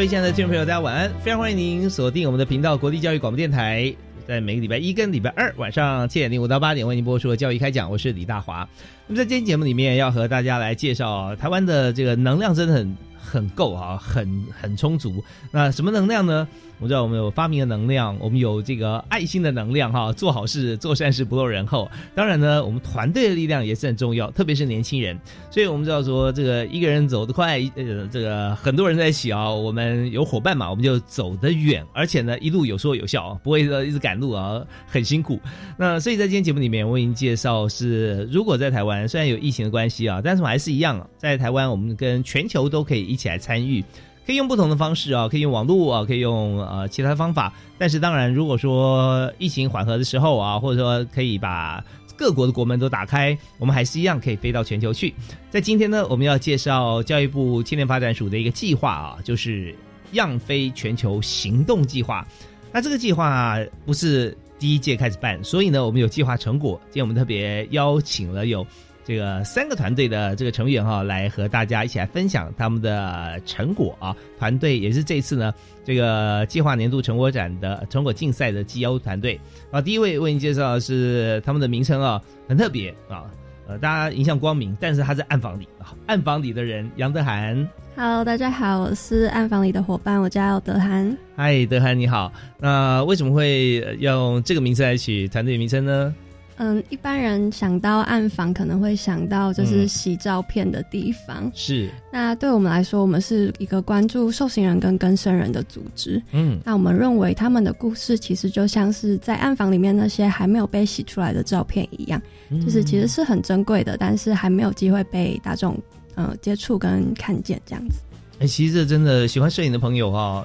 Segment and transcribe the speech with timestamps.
[0.00, 1.12] 各位亲爱的听众朋友，大家晚安！
[1.20, 3.94] 非常欢迎您锁定我们的频道——国立教育广播电台，
[4.26, 7.90] 在每个礼拜一跟礼拜二晚上七点零五到八点为您播出的教育开讲。
[7.90, 8.66] 我是李大华。
[9.06, 15.22] 那么在今天节目里面，要和大家来介绍台湾的这个能量真的很很够啊，很很充足。
[15.50, 16.48] 那什么能量呢？
[16.80, 21.86] 我知道我们有发明的能量，我们有这个爱心的能量哈，做好事、做善事不落人后。
[22.14, 25.18] 当然呢，我们团队的力量也是很重要，特别是年轻人。
[25.50, 35.38] 所以我们知道说，这个一个人走得快，呃，这个很多人在一起啊，我们有伙伴嘛，我们就走得远，而且呢，一路有说有笑，不会说一直赶路啊，很辛苦。
[35.76, 43.84] 那所以在今天节目里面，我已经介绍是，如果在台湾虽然有疫情的关系啊，但是我还是一样啊，在台湾我们跟全球都可以一起来参与。
[44.26, 47.52] 可以用不同的方式啊，可以用网络啊，可以用呃其他方法。
[47.76, 51.82] 但是当然，如果说疫情缓和的时候啊，或者说可以把
[52.16, 55.12] 各国的国门都打开，我们还是一样可以飞到全球去。
[55.50, 59.74] 在今天呢，我们要介绍教育部青年发展署的一个计划啊，就是
[60.12, 62.24] “样飞全球行动计划”。
[62.72, 66.80] 那这个计划不是第一届开始办，所以呢，我们有计划成果。
[66.84, 68.64] 今天我们特别邀请了有。
[69.10, 74.14] 这个三个团队的这个成员哈，来和大家一起来分享他们的成果啊。
[74.38, 75.52] 团队也是这次呢，
[75.84, 79.40] 这个计划年度成果展的成果竞赛的绩优团队
[79.72, 79.80] 啊。
[79.80, 83.26] 第一位为您介绍的是他们的名称啊，很特别啊，
[83.66, 87.68] 呃，大家印象光明，但是他在暗房里啊， 暗房里的人杨德涵。
[87.96, 91.18] Hello，大家好，我是暗房里的伙伴，我叫德涵。
[91.34, 92.32] 嗨，德涵你好。
[92.60, 96.14] 那为什么会用这个名字来取团队名称呢？
[96.62, 101.50] 嗯，一般人想到暗房，可能会想到就是洗照片的地方。
[101.54, 101.88] 是。
[102.12, 106.22] 那对我们来说，我们是一个关注受刑人跟更生人的组织。
[106.32, 106.60] 嗯。
[106.62, 112.20] 那我们认为他们的故事其实就像是在暗房里面那些还没有被洗出来的照片一样，
[112.62, 115.74] 就是其实是很珍贵的，但是还没有机会被大众
[116.14, 118.00] 呃接触跟看见这样子。
[118.38, 120.44] 哎，其实这真的喜欢摄影的朋友哈。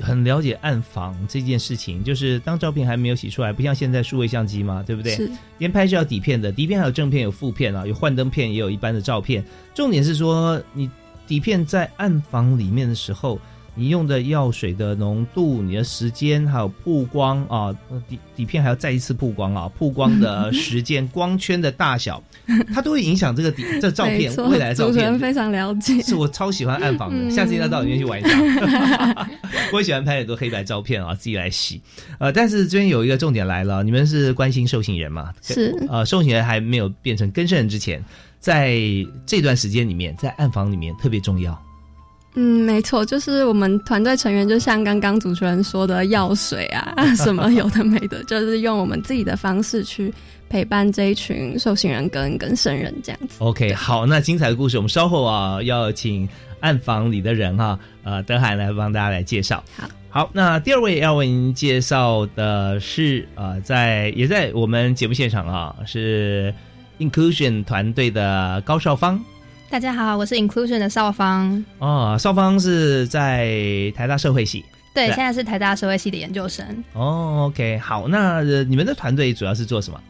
[0.00, 5.14] 很了解暗房这件事情，就是当照片还没有洗出来，不像现在数位相机嘛，对不对？
[5.14, 5.30] 是。
[5.58, 9.44] 连拍是要底片的，底片还有正片有负片啊，有幻灯片也有一般的照片。
[9.74, 10.90] 重点是说，你
[11.26, 13.38] 底片在暗房里面的时候。
[13.74, 17.76] 你用的药水的浓度、你的时间，还有曝光啊，
[18.08, 22.22] 底底片还要再一次曝光啊， 曝光的时间、光圈的大小，
[22.72, 24.94] 它都会影响这个底 这照片未来的照片。
[24.94, 28.38] 主持人非常了解，是我超喜欢暗访的，下次一定要到里面去玩一下。
[29.72, 31.80] 我也喜欢拍很多黑白照片啊，自己来洗。
[32.18, 35.32] 呃，但是这边有一个重点来了，你们是关心受刑人嘛？
[35.42, 35.74] 是。
[35.88, 38.02] 呃，受刑人还没有变成更生人之前，
[38.38, 38.78] 在
[39.26, 41.60] 这段时间里面，在暗房里面特别重要。
[42.34, 50.12] 嗯，没错，就是我们团队成员，就像刚刚主持人说的药水啊， 什么有的没的，就是用我们自己的方式去
[50.48, 53.36] 陪伴这一群受刑人跟跟生人这样子。
[53.38, 56.28] OK，好，那精彩的故事，我们稍后啊要请
[56.58, 59.62] 暗房里的人哈，呃，德海来帮大家来介绍。
[59.76, 66.52] 好，好，那第二位要为您介绍的是呃，在也在我们节目现场啊，是
[66.98, 69.22] Inclusion 团队的高少芳。
[69.74, 71.64] 大家好，我是 Inclusion 的邵芳。
[71.80, 74.64] 哦，邵芳是在台大社会系。
[74.94, 76.64] 对，现在是台大社会系的研究生。
[76.92, 80.00] 哦，OK，好，那你们的团队主要是做什么？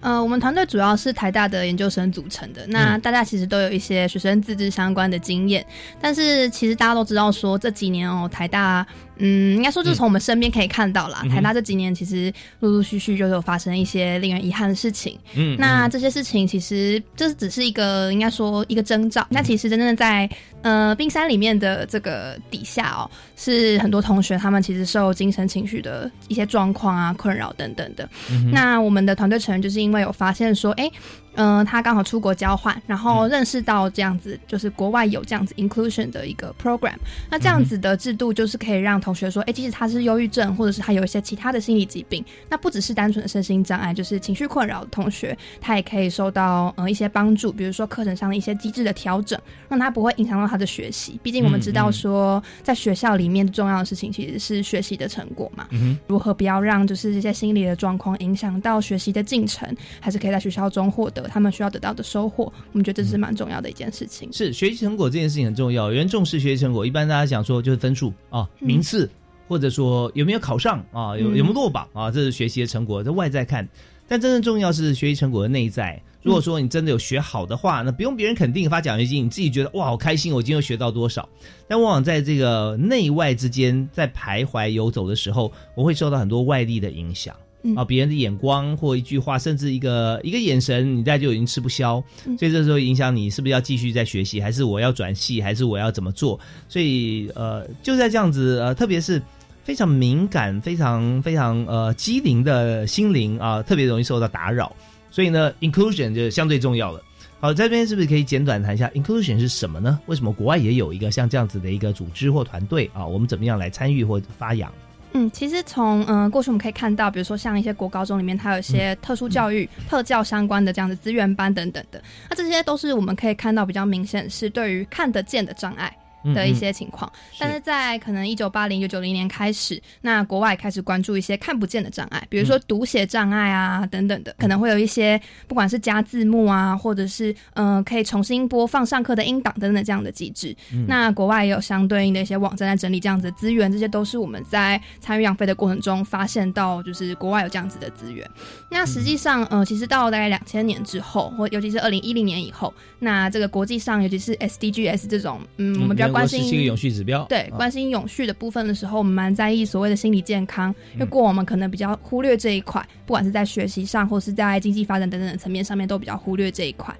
[0.00, 2.66] 呃，我们团队主要是台大的研究生组成的。
[2.66, 5.64] 那大家其实都有一些学生自治相关的经验，
[5.98, 8.86] 但是其实大家都知道说这几年哦，台大。
[9.18, 15.18] 嗯，应该说就是从我们身边可以看到啦，台大这几年其实陆陆续续就有发生一些令人遗憾的事情。
[15.34, 19.26] 嗯，那这些事情其实这只是一个应该说一个征兆。
[19.30, 20.28] 那其实真正的在
[20.62, 28.08] 呃冰山里面的这个底下哦，是很多同学他们其实受精神情绪的一些状况啊困扰等等的。
[28.52, 30.90] 那我们的团队成员就是因为有发现说，哎。
[31.36, 36.94] 嗯，他刚好出国交换，然后认识到这样子，就是国外有这样子 inclusion 的一个 program。
[37.30, 49.36] 那这样子的制度就是可以让同学说，哎，即使他是忧郁症，或者是他有一些其他的心理疾病，那不只是单纯的身心障碍，就是情绪困扰的同学，他也可以受到呃一些帮助，比如说课程上的一些机制的调整，
[49.68, 51.18] 让他不会影响到他的学习。
[51.22, 55.66] 毕竟我们知道说，在学校里面重要的事情其实是学习的成果嘛。
[55.70, 61.23] 嗯如何不要让就是这些心理的状况影响到学习的进程，还是可以在学校中获得。
[61.28, 64.32] 他们需要得到的收获，我们觉得这是蛮重要的一件事情。
[64.32, 69.08] 是学习成果这件事情很重要，有人重视学习成果，一般大家讲说就是分数啊、名次，
[69.48, 73.68] 或者说有没有考上啊，有有没有落榜啊，这是学习的成果，在外在看。
[74.06, 76.00] 但真正重要是学习成果的内在。
[76.22, 81.28] 如果说你真的有学好的话，那不用别人肯定发奖学金，你自己觉得哇好开心，我今天又学到多少。
[81.68, 87.34] 但往往在这个内外之间在徘徊游走的时候，我会受到很多外力的影响。
[87.76, 92.02] 啊，别人的眼光或一句话，甚至一个一个眼神，你大概就已经吃不消。
[92.38, 96.38] 所以这时候影响你是不是要继续在学习，还是我要转系，还是我要怎么做？
[96.68, 99.20] 所以呃，就在这样子呃，特别是
[99.62, 104.74] 非常敏感、非常非常呃机灵的心灵啊，特别容易受到打扰。
[105.10, 107.00] 所以呢，inclusion 就相对重要了。
[107.40, 110.00] 好，在这边是不是可以简短谈一下 inclusion 是什么呢？
[110.06, 113.06] 为什么国外也有一个像这样子的一个组织或团队啊？
[113.06, 114.72] 我们怎么样来参与或发扬？
[115.16, 125.96] 嗯，其实从嗯过去我们可以看到，比如说像一些国高中里面，它有一些特殊教育、特教相关的这样的资源班等等的，那这些都是我们可以看到比较明显是对于看得见的障碍。
[126.32, 140.56] 的一些情况，但是在可能一九八零、一九九零年开始，那国外开始关注一些看不见的障碍，比如说读写障碍啊等等的，可能会有一些不管是加字幕啊，或者是嗯可以重新播放上课的音档等等这样的机制。
[140.86, 148.26] 那国外也有相对应的一些网站在整理这样子的资源，这些都是我们在参与养费的过程中发现到，就是国外有这样子的资源。
[148.70, 156.13] 那实际上，呃，其实到大概两千年之后，或尤其是二零一零年以后，那这个国际上，尤其是 SDGs 这种，嗯，我们比较。
[156.14, 166.94] 关心一个永续指标，对关心永续的部分的时候，我们蛮在意所谓的心理健康，因为过往我们可能比较忽略这一块，不管是在学习上，或是在经济发展等等的层面上面，都比较忽略这一块。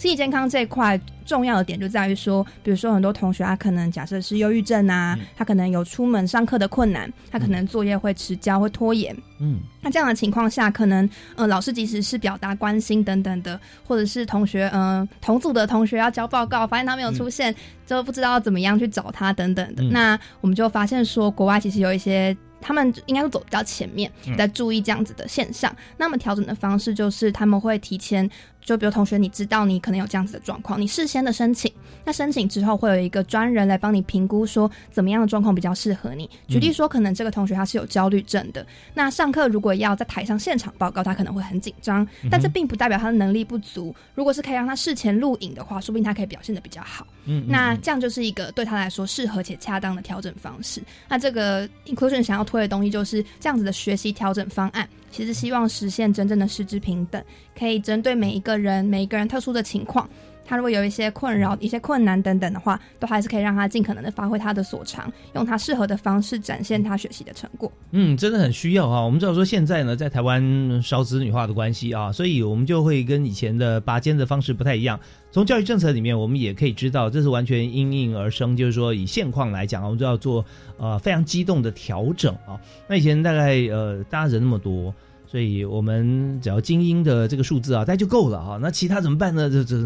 [0.00, 11.06] 心理健康这一块重要的点就在于说，比如说很多同学他可能假设是忧郁症啊，他可能有出门上课的困难，他可能作业会迟交会拖延，嗯，那这样的情况下，可能
[11.36, 17.54] 呃老师即使是表达关心等等的，或者是同学嗯同组的同学要交报告，发现他没有出现，
[17.84, 22.34] 就不知道怎么样去找他等等的，那我们就发现说，国外其实有一些。
[22.62, 25.74] 他们应该会走比较前面，在注意这样子的现象。
[25.96, 28.30] 那么调整的方式就是，他们会提前，
[28.62, 31.72] 就比如同学，你知道你可能有这样子的状况，你事先的申请。
[32.04, 36.28] 那申请之后会有一个专人来帮你评估，说怎么样的状况比较适合你。
[36.48, 43.94] 举例说，可能这个同学他是有焦虑症的，那上课如果要在台上现场报告，他可能会很紧张，但这并不代表他的能力不足。
[44.14, 47.06] 如果是可以让他事前录影的话，说不定他可以表现的比较好。
[47.26, 50.82] 嗯，那这样就是一个对他来说适合且恰当的调整方式。
[51.06, 57.22] 那这个 inclusion 想要推的东西就是这样子的学习调整方案，其实希望实现真正的师资平等，
[57.58, 60.08] 可以针对每一个个人、每一个人特殊的情况。
[60.42, 67.70] 他如果有一些困扰、一些困难等等的话，都还是可以让他尽可能的发挥他的所长，用他适合的方式展现他学习的成果。
[67.92, 69.00] 嗯，真的很需要哈。
[69.00, 74.98] 我们知道说现在呢，在台湾少子女化的关系啊，所以我们就会跟以前的拔尖的方式不太一样。
[75.30, 80.44] 从教育政策里面，我们也可以知道，这是完全因应而生，就是说以现况来讲，我们就要做
[80.78, 82.58] 呃非常激动的调整啊。
[82.88, 84.92] 那以前大概呃大家人那么多，
[85.30, 88.58] 所以我们只要精英的这个数字啊，大概就够了哈。
[88.60, 89.48] 那其他怎么办呢？
[89.48, 89.78] 这这。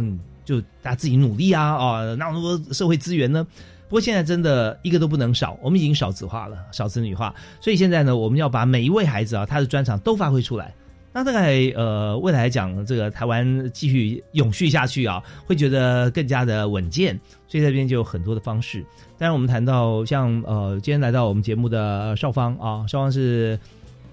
[0.45, 3.43] 就大家自己努力啊啊，那么多社会资源呢？
[3.89, 10.75] 不过现在真的一个都不能少，我们已经少子化了，少子女化，所以现在呢，我们要把每一位孩子啊，他的专长都发挥出来。
[11.15, 17.19] 那大概呃，未来来讲，这个台湾继续永续下去啊，会觉得更加的稳健。
[17.49, 18.85] 所以这边就有很多的方式。
[19.17, 23.59] 当然，我们谈到像呃，今天来到我们节目的少芳啊，少芳是。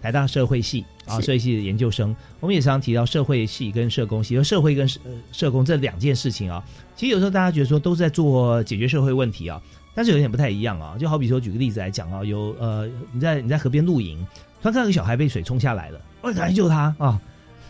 [0.02, 5.00] 台大社会系啊，社会系的研究生，我们也常常提到社会系跟社工系，就社会跟社
[5.32, 6.64] 社工这两件事情啊，
[6.96, 9.62] 其实有时候大家觉得说都是在做解决社会问题啊，
[9.94, 10.96] 但是有点不太一样啊。
[11.00, 14.18] 就好比说，举个例子来讲啊，有呃，你在你在河边露营，
[14.62, 17.22] 突然看到个小孩被水冲下来了，我赶快救他啊！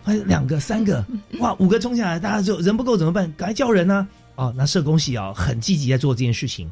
[0.05, 1.05] 哎，两个、三个，
[1.39, 3.31] 哇，五个冲下来，大家就人不够怎么办？
[3.37, 4.07] 赶快叫人呢！
[4.35, 6.71] 哦，那社工系啊，很积极在做这件事情。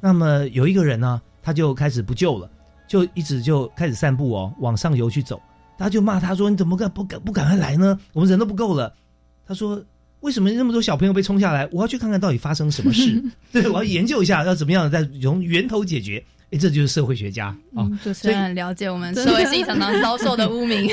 [0.00, 2.48] 那么有一个人呢，他就开始不救了。
[2.90, 5.40] 就一直就开始散步哦，往上游去走，
[5.78, 7.96] 他就骂他说：“你怎么敢不敢不赶快来呢？
[8.12, 8.92] 我们人都不够了。”
[9.46, 9.80] 他说
[10.22, 11.68] ：“为什么那么多小朋友被冲下来？
[11.70, 13.22] 我要去看看到底发生什么事。
[13.52, 16.20] 对，我要研究一下要怎么样再从源头解决。
[16.50, 17.88] 哎，这就是社会学家啊！
[18.02, 20.92] 主持人很了解我们社会系常常遭受的污名，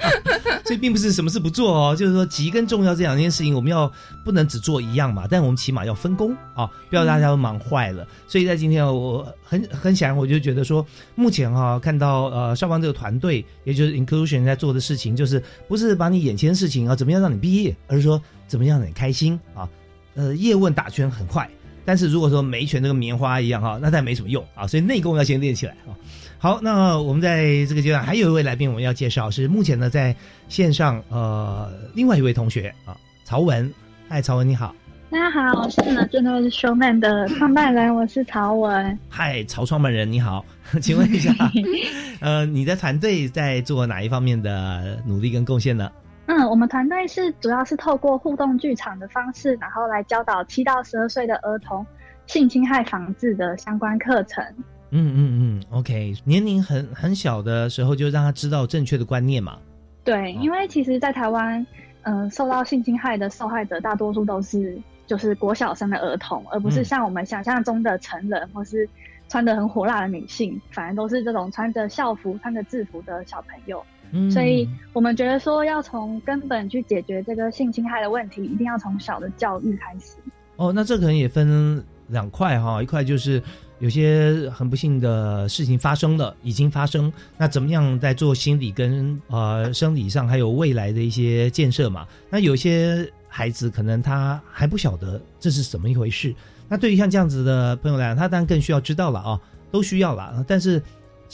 [0.64, 3.90] 所以并不是什么事不做哦，就是说急跟重要这两件事情，我们要
[4.24, 8.06] 不能只做一样嘛，但我们起码要分工啊，不要大家都忙坏了。
[8.26, 18.18] 所以在今天，我很很显然，我就觉得说，目前哈看到呃校方这个团队，也就是 inclusion 在做的事情，就是不是把你眼前的事情啊怎么样让你毕业，而是说
[18.48, 19.68] 怎么样让你开心啊。
[20.14, 21.46] 呃，叶问打拳很快。
[21.84, 25.92] 但是如果说每一拳那个棉花一样哈，那再没什么用啊，所以内功要先练起来啊。
[26.38, 30.14] 好，那我们在这个阶段还有一位来宾我们要介绍，是目前呢在
[30.48, 33.72] 线上呃另外一位同学啊，曹文。
[34.08, 34.74] 嗨，曹文你好。
[35.10, 38.98] 大家好，我是呢真的是 Showman 的创办人，我是曹文。
[39.08, 40.44] 嗨，曹创办人你好，
[40.82, 41.32] 请问一下，
[42.20, 45.90] 呃，你的团队在做哪一方面的努力跟贡献呢？
[46.26, 51.84] 嗯，我们团队是主要是透过互动剧场的方式，然后来教导七到十二岁的儿童
[52.26, 54.42] 性侵害防治的相关课程。
[54.90, 59.58] 嗯嗯嗯，OK，年龄很很小的时候就让他知道正确的观念嘛。
[60.02, 61.66] 对，因为其实，在台湾，
[62.02, 68.88] 嗯，受到性侵害的受害者大多数都是就是国小生的儿童，而不是像我们想象中的成人或是
[69.28, 73.84] 穿的很火辣的女性，反而都是这种穿着校服、穿着制服的小朋友。
[74.30, 80.16] 所以，我们觉得说要从根本去解决这个性侵害的问题，一定要从小的教育开始。
[80.56, 83.42] 哦，那这可能也分两块哈，一块就是
[83.80, 92.06] 有些很不幸的事情发生了，已经发生，那怎么样在做心理跟呃生理上还有未来的一些建设嘛？
[92.30, 96.32] 那有些孩子可能他还不晓得这是怎么一回事，
[96.68, 99.40] 那对于像这样子的朋友来讲，他当然更需要知道了啊，
[99.72, 100.80] 都需要了，但是。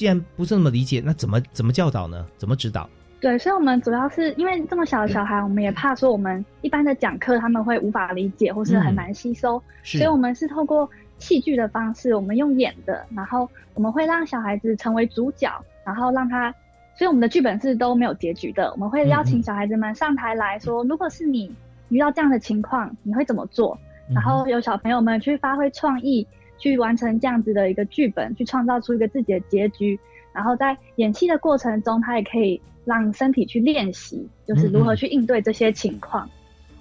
[0.01, 2.27] 既然不是那么理解，那怎么怎么教导呢？
[2.39, 2.89] 怎么指导？
[3.21, 10.89] 对，所以，我们主要是因为这么小的小孩，我们也怕说我们一般的讲课他们会无法理解，或是很难吸收，所以我们是透过
[11.19, 15.53] 戏剧的方式，我们用演的，然后我们会让小孩子成为主角，
[15.85, 16.51] 然后让他，
[16.97, 21.55] 所以我们的剧本是都没有结局的，我们会邀请小孩子们上台来说，如果是你
[21.91, 23.79] 遇到这样的情况，你会怎么做？
[24.15, 26.27] 然后有小朋友们去发挥创意。
[26.61, 29.99] 去完成这样子的一个剧本，去创造出一个自己的结局，
[30.33, 36.29] 然后在演戏的过程中，他也可以让身体去练习，就是如何去应对这些情况。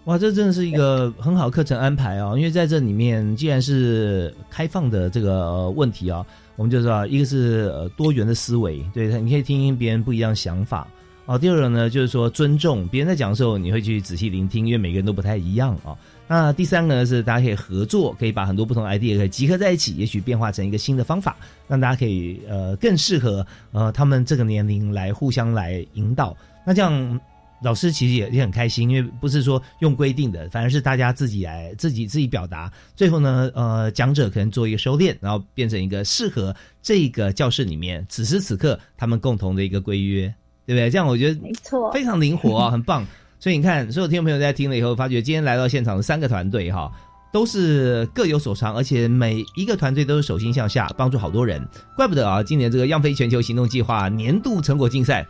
[0.05, 2.33] 哇，这真的是一个很好课程安排哦！
[2.35, 10.87] 因为在这里面，既然是开放的这个问题啊，我们就知道一个是呃多元的思维，对，你可以听听别人不一样想法
[11.25, 11.37] 哦。
[11.37, 15.95] 第二个呢，就是说尊重别人在讲的时候，你会去仔细聆听，因为每个人都不太一样啊。
[16.31, 21.35] 那第三个呢是大家可以合作，可以把很多不同的 idea 可以集合在一起，也许变化成一个新的方法，
[21.67, 26.37] 让大家可以呃更适合呃他们这个年龄来互相来引导。
[26.63, 27.19] 那这样
[27.63, 32.71] 老师其实也也很开心，因为不是说用规定的，反而是大家自己来自己自己表达。
[32.95, 40.31] 最后呢，呃，讲者可能做一个收敛，然后变成一个适合这个教室里面此时此刻他们共同的一个规约，
[40.67, 40.91] 对不对？
[40.91, 43.03] 这样我觉得没错，非常灵活啊，很棒。
[43.39, 46.91] 所以你看，所有听众朋友在听了以后，发觉今天来到现场的三个团队哈，
[47.31, 51.65] 都是各有所长，而且每一个团队都是手心向下，帮助好多人。
[51.95, 55.25] 怪不得啊，今年这个“样飞全球行动计划”年度成果竞赛，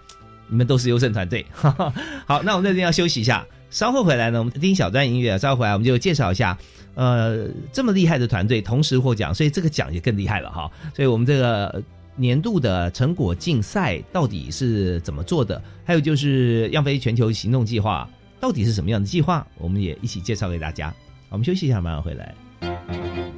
[0.47, 1.45] 你们都是优胜团队。
[2.25, 5.37] 好，那我们在这边要休息一下，稍后回来呢，我们听小段音乐。
[5.37, 6.57] 稍后回来我们就介绍一下，
[6.95, 10.71] 呃，这么厉害的团队同时获奖，所以这个奖也更厉害了哈。
[10.95, 11.81] 所以我们这个。
[12.19, 15.61] 年度的成果竞赛到底是怎么做的？
[15.85, 18.07] 还有就是“样飞全球行动计划”
[18.41, 19.47] 到底是什么样的计划？
[19.57, 20.93] 我们也一起介绍给大家。
[21.29, 23.28] 我们休息一下，马上回来。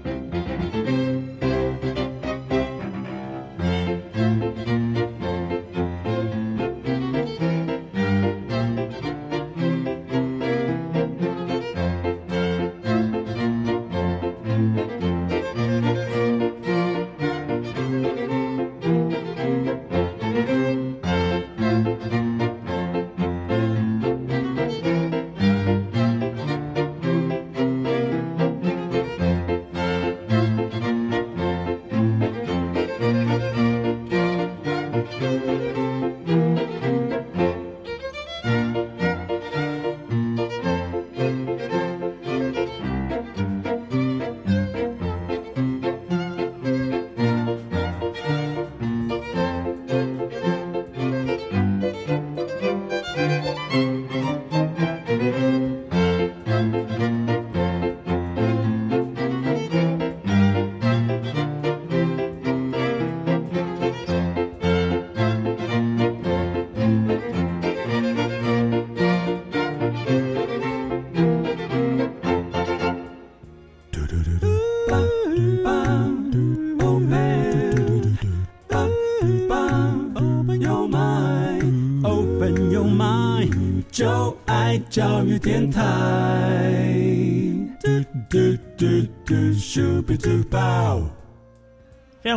[85.42, 86.61] 电台。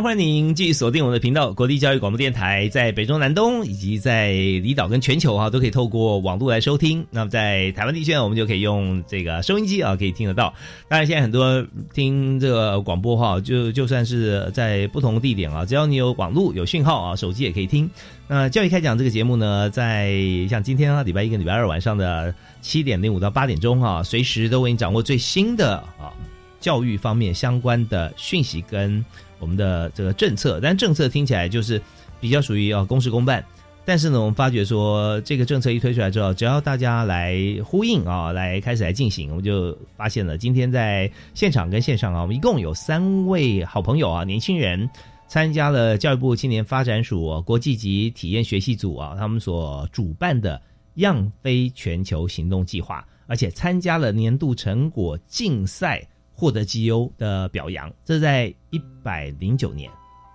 [0.05, 7.03] 欢迎您继续锁定我们的频道——国立教育广播电台，在北中南东以及在离岛跟全球啊，都可以透过网络来收听。
[7.09, 10.53] 那么在台湾地区呢，我们就可以用这个收音机啊，可以听得到。
[10.87, 17.89] 当然，现在很多听这个广播哈，就就算是在不同地点啊，只要你有网络有讯号啊，手机也可以听。
[18.27, 22.31] 那教育开讲这个节目呢，在像今天啊，礼拜一跟礼拜二晚上的
[22.61, 26.13] 七点零五到八点钟哈，随时都为你掌握最新的啊
[26.59, 29.03] 教育方面相关的讯息跟。
[29.39, 31.81] 我们的这个政策，但政策听起来就是
[32.19, 33.43] 比较属于啊公事公办。
[33.87, 44.89] 但是呢，我们发觉说，这个政策一推出来之后，只要大家来呼应啊，来开始来进行，我们就发现了今天在现场跟线上啊，我们一共有三位好朋友啊，年轻人
[45.27, 50.59] 参加了教育部青年发展署国际级体验学习组啊，他们所主办的
[50.95, 56.03] “样飞全球行动计划”，而且参加了年度成果竞赛。
[56.35, 59.89] 获得绩优的表扬，这是在一百零九年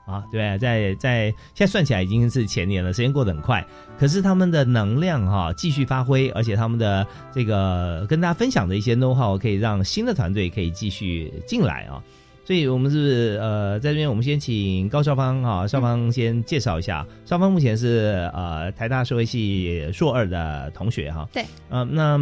[0.06, 3.64] 啊，对，在在现在算起来已经是前年了，时间过得很快。
[3.98, 12.02] 可是他们的能量哈继续发挥，而且他们的这个跟大家分享的一些 know how 可以让新的团队可以继续进来啊。
[12.42, 17.06] 所以我们是呃在这边，我们先请高少芳啊，少芳先介绍一下。
[17.24, 22.18] 少芳目前是呃台大社会系硕二的同学哈，对，呃那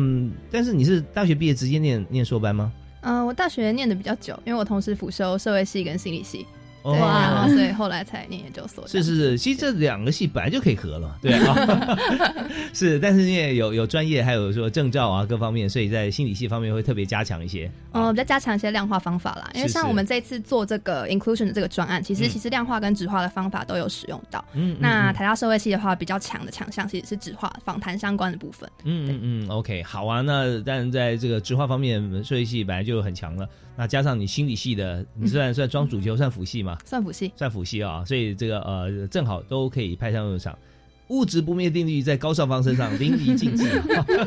[0.51, 2.71] 但是你是大学毕业直接念念硕班吗？
[3.01, 6.47] 嗯，我大学念的比较久，因为我同时辅修社会系跟心理系。
[6.83, 8.87] 对，然后所以后来才念研究所。
[8.87, 11.97] 是是是，其实这两个系本来就可以合了，对啊。
[12.73, 17.71] 是，但是因为有有专业，还有说证照啊各方面，所以在心理系方面会特别加强一些。
[17.93, 19.51] 哦，比较加强一些量化方法啦。
[19.55, 24.45] 因为像我们这次做这个 inclusion 的这个专案，其实其实量化跟纸化的方法都有使用到。
[24.55, 24.77] 嗯。
[24.81, 28.69] 那台大社会系的话，比较强的强项其实是纸化访谈相关的部分。
[28.85, 30.21] 嗯嗯嗯，OK，好啊。
[30.21, 33.49] 那但然在这个纸化方面，社会系本来就很强了。
[33.79, 36.77] 那加上你心理系的，你虽然算装主球，算辅系嘛？
[36.85, 40.59] 算辅系，算辅系啊，所以这个呃，正好都可以派上用场。
[41.11, 43.65] 物质不灭定律在高少芳身上 淋漓尽致。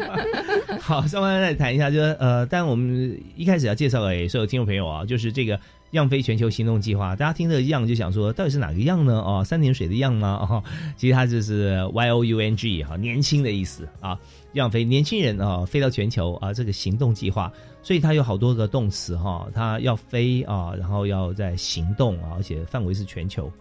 [0.79, 5.59] 好，少芳再谈一下，就是呃，但我们一开始要介绍给所有听众朋友啊，就是这个
[5.91, 7.13] “样飞全球行动计划”。
[7.17, 9.13] 大家听这个“样”就想说，到底是哪个“样”呢？
[9.19, 10.47] 哦，三点水的“样”吗？
[10.49, 10.63] 哦，
[10.95, 14.17] 其实它就是 Y O U N G 哈，年轻的意思啊。
[14.53, 23.51] 样飞年轻人啊，飞到全球啊，这个行动计划，所以它有好多个动词哈，它要飞啊，然后要在行动啊，而且范围是全球，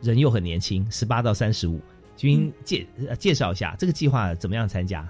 [0.00, 1.80] 人又很年轻，十八到三十五，
[2.16, 2.86] 君介
[3.18, 5.08] 介绍一下这个计划怎么样参加？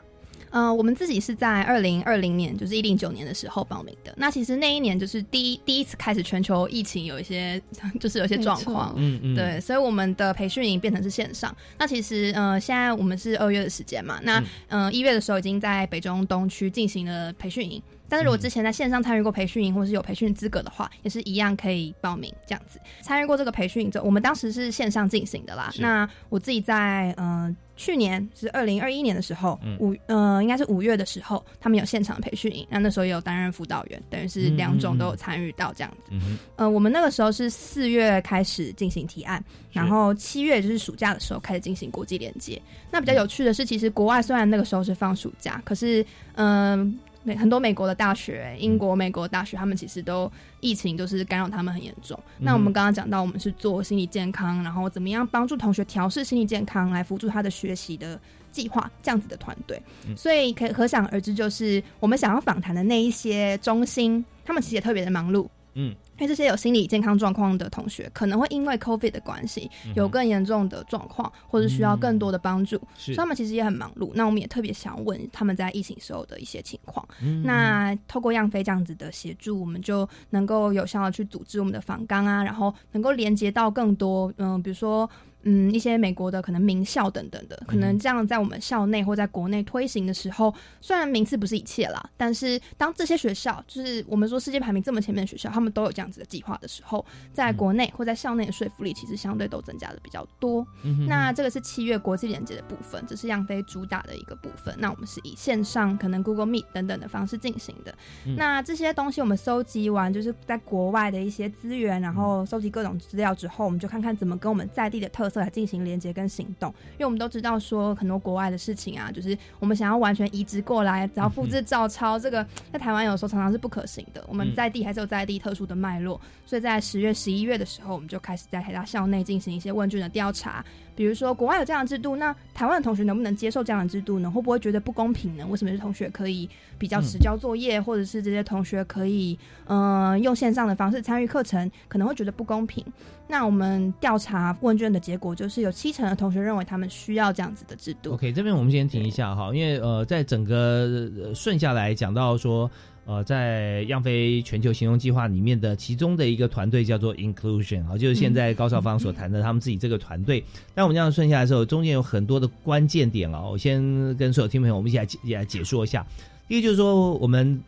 [0.51, 4.15] 呃，我们自己是在二零二零年，就是一零九年的时候报名的。
[4.17, 7.61] 那其实那一年就是第一第一次开始全球疫情有一些，
[8.01, 11.55] 就是有些状况，嗯嗯，对，所以我们的培训营变成是线上。
[11.79, 17.83] 那其实呃，现在我们是二月的时间嘛，那嗯一月的时候已经在北中东区进行了培训营。
[18.09, 22.81] 但是如果之前在线上参与过培训营，或是有培训资格的话，也是一样可以报名这样子。
[23.03, 25.73] 参与过这个培训营，我们当时是线上进行的啦。
[25.79, 27.57] 那我自己在嗯。
[27.81, 36.11] 去年是二零二一年的时候，五呃应该是五月的时候，他们有现场培训营，那那时候也有担任辅导员，等于是两种都有参与到这样子。
[36.57, 39.41] 呃，我们那个时候是四月开始进行提案，
[39.71, 42.61] 然后七月就是暑假的时候开始进行国际连接。
[42.91, 46.99] 那比较有趣的是，其实国外虽然那个时候是放暑假，可是嗯。
[47.37, 52.19] 很多美国的大学，英国、美国大学，他们其实都疫情就是干扰他们很严重。
[52.39, 58.21] 那我们刚刚讲到，我们是做心理健康，然后怎么样帮助同学调试心理健康，来辅助他的学习的
[58.53, 59.81] 计划，这样子的团队。
[60.17, 65.47] 所以可可想而知，就是我们想要访谈的那一些中心，他们其实也特别的忙碌。
[65.79, 65.95] 嗯。
[66.19, 74.11] 因为这些有心理健康状况的同学，可能会因为 COVID 的关系，有更严重的状况，或者需要更多的帮助，所以他们其实也很忙碌。
[74.15, 77.07] 那我们也特别想问他们在疫情时候的一些情况。
[77.45, 85.09] 那透过样飞这样子的协助，我们就能够有效的去组织我们的访纲啊，然后能够连接到更多，嗯，比如说。
[85.43, 100.67] 嗯，一些美国的可能名校等等的，可能这样在我们校内或在国内推行的时候，虽然名次不是一切啦，但是当这些学校就是我们说世界排名这么前面的学校，他们都有这样子的计划的时候，在国内或在校内的说服力其实相对都增加的比较多。
[101.07, 104.75] 那这个是七月国际连接的部分，这是样飞主打的一个部分。
[104.79, 107.95] 那我们是以线上可能 Google Meet 等等的方式进行的。
[108.37, 116.73] 那这些东西我们收集完，就是在国外的一些资源，然后收集各种资料之后，我们就看看怎么跟我们在地的特特色来进行连接跟行动。
[116.93, 124.25] 因为我们都知道说很多国外的事情啊，就是我们想要完全移植过来，只要复制照抄，这个在台湾有时候常常是不可行的。
[124.27, 130.65] 我们在地还是有在地特殊的脉络，所以在十月、十一月的时候，我们就开始在台大校内进行一些问卷的调查。
[130.99, 134.29] 比如说，国外有这样的制度，那台湾的同学能不能接受这样的制度呢？
[134.29, 135.47] 会不会觉得不公平呢？
[135.47, 142.85] 为什么是同学可以比较迟交作业，或者是这些同学可以嗯用线上的方式参与课程，可能会觉得不公平？
[143.29, 148.15] 那我们调查问卷的结果就是，有七成的同学认为他们需要这样子的制度。
[148.15, 152.69] OK，这边我们先停一下哈，因为呃，在整个顺下来讲到说。
[153.09, 160.45] 呃，在样飞全球行动计划里面的其中的一个团队叫做 Inclusion 啊，就是现在高少芳所谈的他们自己这个团队。
[160.75, 163.83] 那我们这样顺下来的时候，中间有很多的关键点啊，我先
[164.19, 166.07] 跟所有听众朋友我们一起来也来解说一下。
[166.49, 167.59] 第一就是说，我们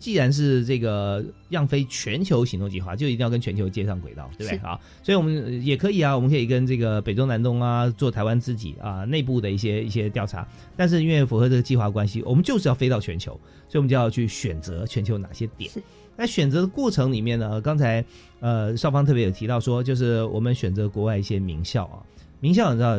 [0.00, 4.58] 既然是这个样飞全球行动计划，就一定要跟全球接上轨道，对不对？
[4.66, 10.48] 啊，所以我们也可以啊，我们可以跟这个北中南东啊做台湾自己啊内部的一些一些调查。
[10.76, 13.38] 但是因为符合这个计划关系，我们就是要飞到全球。
[13.68, 15.70] 所以我们就要去选择全球哪些点。
[16.16, 18.04] 在选择的过程里面呢，刚才
[18.40, 22.02] 呃少方特别有提到说，就是我们选择国外一些名校啊，
[22.40, 22.98] 名校你知道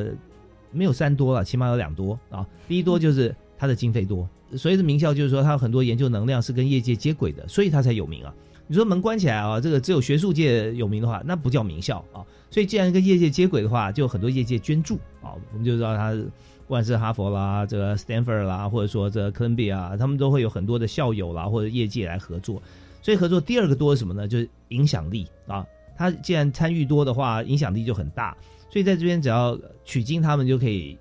[0.71, 2.47] 没有三多了，起码有两多啊。
[2.69, 8.33] 第一多就是它的经费多，所以是名校就是说它有很多研究能量是跟业界接轨的，所以它才有名啊。
[8.65, 12.25] 你说门关起来啊，这个只有学术界有名的话，那不叫名校啊。
[12.49, 16.11] 所以既然跟业界接轨的话，就有很多业界捐助啊，我们就知道它。
[16.65, 22.63] 不管是哈佛啦，这个 Stanford 啦，或者说这哥伦比亚，他们都会有很多的校友啦，或者业界来合作。
[23.01, 24.25] 所以合作第二个多是什么呢？
[24.25, 25.65] 就是影响力啊。
[25.97, 28.35] 他既然参与多的话，影响力就很大。
[28.71, 30.97] 所以在这边只要取经，他们就可以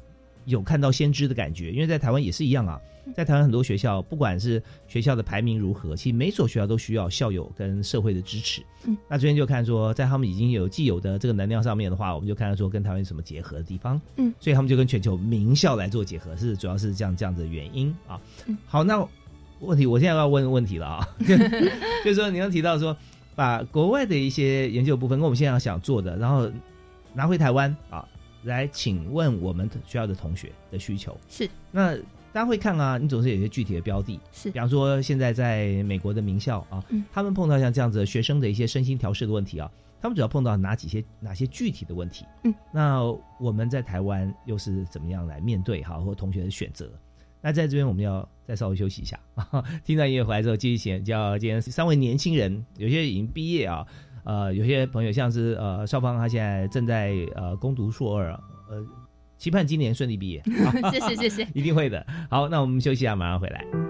[0.50, 1.72] 有看到先知的感觉。
[1.72, 2.78] 因为在台湾也是一样啊。
[3.16, 8.62] 在台湾很多学校，不管是学校的排名如何，其实每所学校都需要校友跟社会的支持。
[8.84, 14.00] 嗯，那这边就看说，在他们已经有既有的这个能量上面的话，我们就看到说跟台湾有什么结合的地方。
[14.16, 18.20] 嗯，所以他们就跟全球名校来做结合，是主要是这样这样的原因啊。
[18.66, 19.04] 好，那
[19.60, 21.08] 问题我现在要问问题了啊，
[22.04, 22.96] 就是说你刚提到说，
[23.34, 26.48] 把国外的一些研究部分跟我们现在想做的，然后
[27.12, 28.06] 拿回台湾啊，
[28.44, 31.96] 来请问我们学校的同学的需求是那。
[32.32, 36.80] 大家会看啊，你总是有一些具体的标的，是，比方说现在在美国的名校啊，
[37.12, 39.68] 他们碰到像这样子学生的一些身心调试的问题啊，
[40.00, 42.24] 他们主要碰到哪几些哪些具体的问题？
[42.44, 43.02] 嗯，那
[43.40, 46.88] 我们在台湾又是怎么样来面对哈，或同学的选择？
[47.42, 53.84] 那在这边我们要再稍微休息一下啊， 听到音乐回来之后继续请教今天三位年轻人，有些已经毕业啊，
[54.24, 58.30] 呃，有些朋友像是呃邵芳，他现在正在呃攻读硕二，
[58.68, 58.84] 呃。
[59.38, 60.42] 期盼今年顺利毕业，
[60.92, 62.06] 谢 谢谢谢， 一定会的。
[62.28, 63.89] 好，那我们休息一下，马上回来。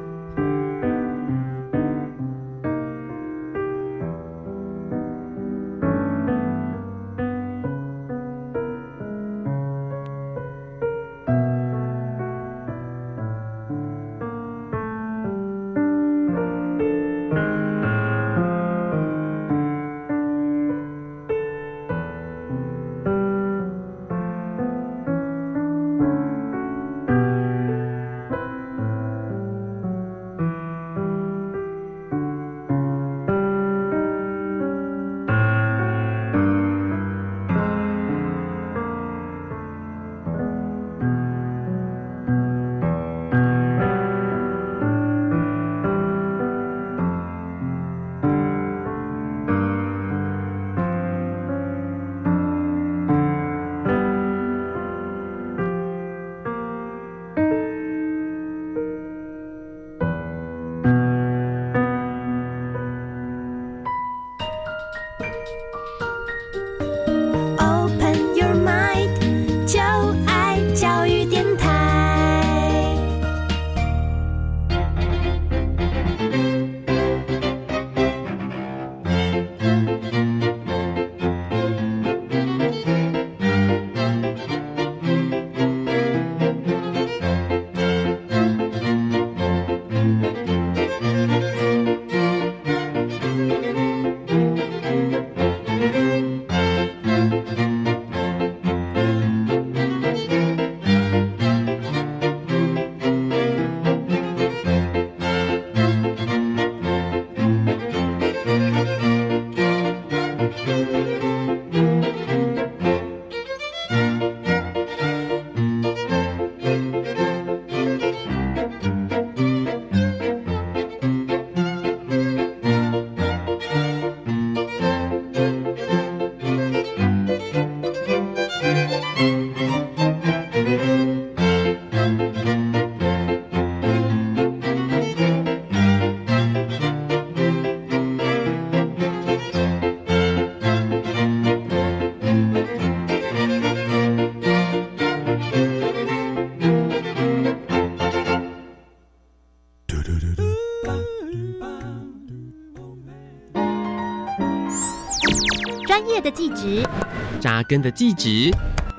[157.50, 158.48] 扎根的技职，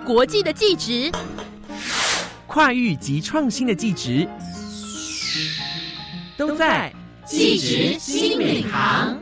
[0.06, 1.10] 国际的技职，
[2.48, 4.28] 跨域及创新的技职，
[6.36, 6.94] 都在
[7.26, 9.18] 技职新领航。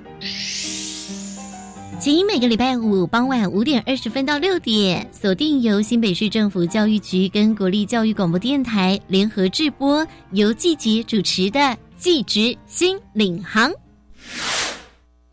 [1.99, 11.59] 请每个礼拜五傍晚五点二十分到六点，锁定由新北市政府教育局跟国立教育广播电台联合制播，由季杰主持的
[11.99, 13.69] 《季职新领航》。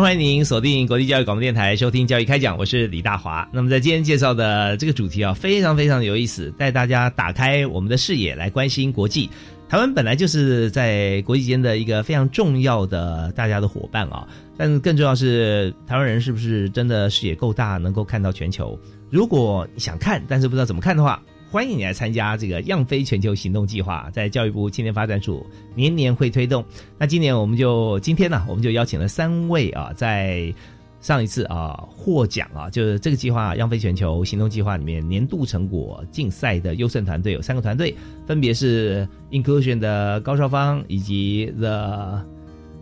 [0.00, 3.48] 欢迎您锁定国立教育广播电台收听教育开讲，我是李大华。
[3.52, 9.30] 那么在今天介绍的这个主题啊，非常非常有意思，带大家打开我们的视野来关心国际。
[9.68, 14.26] 台湾本来就是在国际间的一个非常重要的大家的伙伴啊，
[14.56, 18.78] 但更重要是台湾人是不是真的视野够大，能够看到全球？
[19.10, 21.22] 如果你想看，但是不知道怎么看的话。
[21.54, 26.64] 欢迎你来参加这个“样飞全球行动计划”，在教育部青年发展署年年会推动。
[26.98, 30.52] 那今年我们就今天呢，我们就邀请了三位啊，在
[31.00, 37.94] 上一次啊获奖啊，就是这个计划“样飞全球行动计划”里面年度成果竞赛的优胜团队有三个团队，
[38.26, 42.20] 分别是 Inclusion 的高少芳，以及 The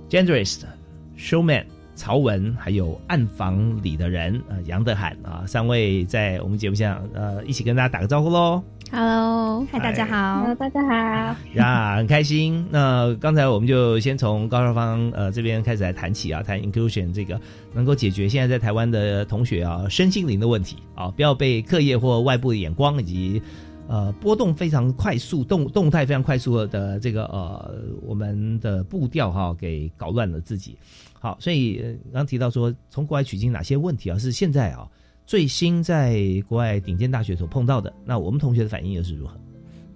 [0.08, 0.62] Genderist
[1.18, 1.66] Showman。
[1.94, 8.62] 曹文还有暗房里的人啊，杨德涵啊，三位在我们节目上呃一起跟大家打个招呼喽。
[8.90, 12.66] Hello，嗨，大家好，大家好呀，很开心。
[12.70, 17.40] 那刚才我们就先从高少芳呃这边开始来谈起啊，谈 inclusion 这个
[17.72, 23.42] 能够解决现在在台湾的同学啊身心灵的问题啊，不要被课业或外部的眼光以及
[23.88, 30.76] 呃波动非常快速动动态非常快速的这个呃我们的步调哈给搞乱了自己。
[31.22, 31.80] 好，所以
[32.12, 34.18] 刚提到说，从国外取经哪些问题啊？
[34.18, 34.90] 是现在啊
[35.24, 37.94] 最新在国外顶尖大学所碰到的。
[38.04, 39.40] 那我们同学的反应又是如何？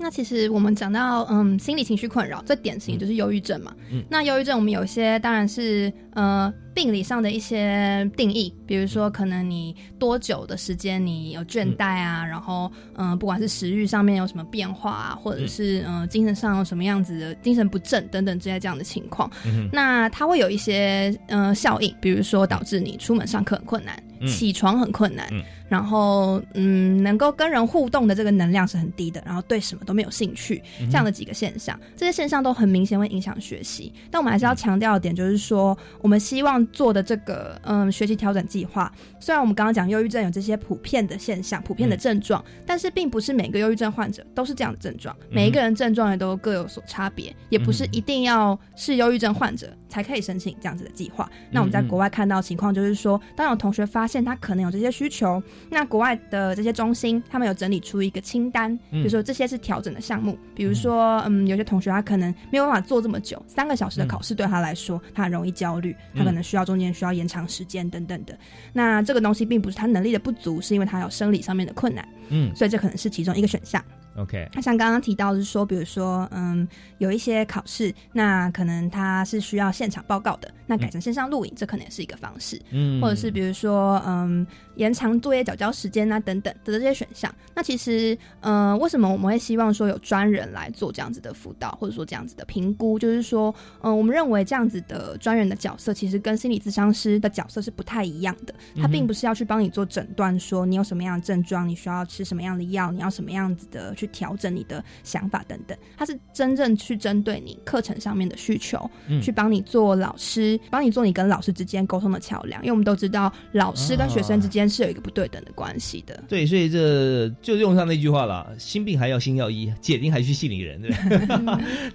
[0.07, 3.75] 那其实我们讲到嗯心理情绪困扰，最典型就是忧郁症嘛。
[3.91, 19.29] 嗯，那忧郁症我们有一些当然是呃病理上的一些定义，比如说可能你多久的时间你有倦怠啊，然后嗯不管是食欲上面有什么变化啊，或者是嗯精神上有什么样子的精神不振等等之类这样的情况，
[19.73, 25.27] 那它会有一些嗯效应，比如说导致你出门上课很困难，起床很困难。
[25.69, 33.93] 然后，嗯，能够跟人互动的这个能量是很低的，然后对什么都没有兴趣，这样的几个现象，这些现象都很明显会影响学习。
[34.09, 51.29] 但我们还是要强调一点，就是说，我们希望做的这个，嗯，学习调整计划，虽然我们刚刚讲忧郁症有这些普遍的现象、普遍的症状，但是并不是每个忧郁症患者都是这样的症状，每一个人症状也都各有所差别，也不是一定要是忧郁症患者才可以申请这样子的计划。
[51.51, 55.43] 那我们在国外看到情况就是说，当有同学发现他可能有这些需求。
[55.71, 68.39] 那国外的这些中心，他们有整理出一个清单，比如说这些是调整的项目，比如说，嗯，有些同学他可能没有办法做这么久，三个小时的考试对他来说，他很容易焦虑，他可能需要中间需要延长时间等等的。
[68.73, 73.83] 那这个东西并不是他能力的不足，是因为他有生理上面的困难，嗯，所以这可能是其中一个选项。
[74.17, 76.67] OK，那像刚刚提到是说，比如说，嗯，
[76.99, 82.61] 有一些考试，那可能它是需要现场报告的，那改成线上录影，这可能也是一个方式。
[82.71, 87.33] 嗯，或者是比如说，嗯，延长作业缴交时间啊，等等的这些选项。
[87.55, 92.99] 那其实，嗯，为什么我们会希望说有专人来做这样子的辅导，或者说这样子的评估？
[92.99, 98.55] 就是说，嗯，我们认为这样子的专人的角色，其实跟心理咨商师的角色是不太一样的。
[98.81, 104.06] 他并不是要去帮你做诊断，说你有什么样的症状，你需要吃什么样的药，你要什么样子的去。
[104.09, 108.91] 调整你的想法等等，它是真正去针对你课程上面的需求，
[109.23, 112.63] 去帮你做老师，帮你做你跟老师之间沟通的桥梁。
[112.63, 116.23] 因为我们都知道，老师跟学生之间是有一个不对等的关系的。
[116.29, 120.91] 对，所以这就用上那句话了：心病还要心药医，解铃还需系铃人，对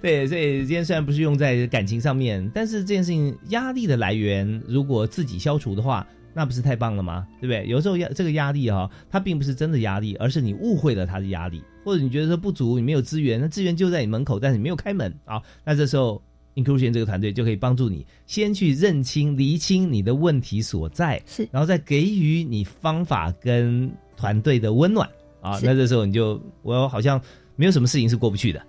[0.00, 6.06] 对，所以今天虽然不是用在感情上面，但是这件事情压力的来源，如果自己消除的话。
[6.34, 7.26] 那不是太棒了吗？
[7.42, 7.66] 对不对？
[7.66, 15.42] 有时候压这个压力哈，它并不是真的压力，而是你误会了他的压力，或者你觉得说不足，你没有资源，那资源就在你门口，但是你没有开门啊。
[15.64, 16.22] 那这时候
[16.54, 25.08] ，inclusion 这个团队就可以帮助你先去认清、厘清你的问题所在，是，然后再给予你方法跟团队的温暖
[25.40, 25.58] 啊。
[25.62, 27.20] 那这时候你就，我好像
[27.56, 28.66] 没有什么事情是过不去的啊。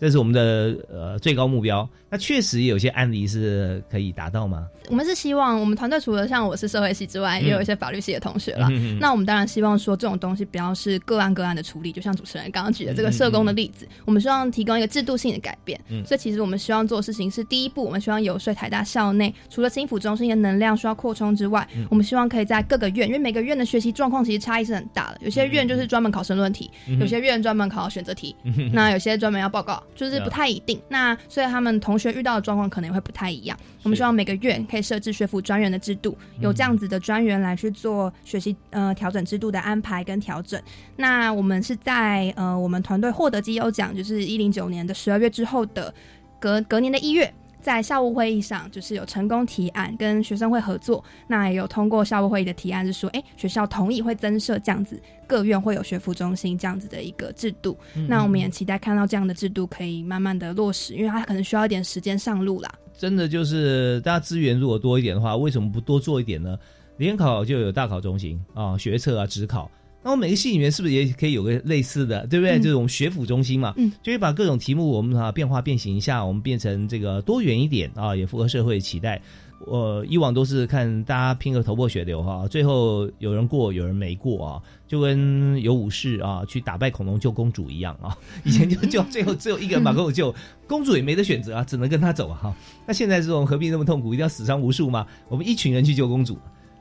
[0.00, 1.88] 这是我们的呃最高目标。
[2.10, 4.68] 那确实有些案例是可以达到吗？
[4.88, 8.68] 我们是希望我们团队除了像我是社会系之外，也有一些法律系的同学了。
[9.00, 15.80] 那我们当然希望说这种东西不要是个案个案的处理，就像主持人刚刚举的这个社工的例子，我们希望提供一个制度性的改变。
[16.06, 28.36] 所以其实我们希望做的事情是第一步，我们希望游说台大校内除了心辅中心的能量需要扩充之外，我们希望可以在各个院，因为每个院的学习状况其实差异是很大的，有些院就是专门考申论题，有些院专门考选择题，
[28.72, 30.80] 那有些专门要报告，就是不太一定。
[30.88, 33.58] 那所以他们同学遇到的状况可能也会不太一样。
[33.82, 40.60] 我们希望每个月可以设置学府专员的制度，有这样子的专员来去做学习呃调整制度的安排跟调整。
[40.96, 45.92] 那我们是在呃我们团队获得绩优奖，就是一零九年的十二月之后的
[46.40, 47.32] 隔隔年的一月。
[47.64, 57.74] 在校务会议上，就是有成功提案跟学生会合作，那也有通过校务会议的提案，是说，哎，学校同意会增设这样子，各院会有学府中心这样子的一个制度。
[58.06, 62.70] 那我们也期待看到这样的制度可以慢慢的落实，因为它可能需要一点时间上路啦。
[62.98, 66.58] 真的就是大家资源如果多一点的话，为什么不多做一点呢？
[66.98, 69.70] 联考就有大考中心啊，学测啊，职考。
[70.04, 72.58] 那我每个系里面是不是也可以有个类似的，对不对？
[72.58, 79.20] 就是我们学府中心嘛，嗯，就会把各种题目我们啊变化变形一下，我们变成这个多元一点啊，也符合社会期待。
[79.66, 88.14] 我以往都是看大家拼个头破血流哈，最后有人过有人没过啊，就跟有武士啊去打败恐龙救公主一样啊。
[88.44, 90.34] 以前就 就最后只有一个人把公主救，
[90.66, 92.54] 公主也没得选择啊，只能跟他走啊哈。
[92.86, 95.06] 那现在这种何必那么痛苦，一定要死伤无数吗？
[95.30, 96.36] 我们一群人去救公主。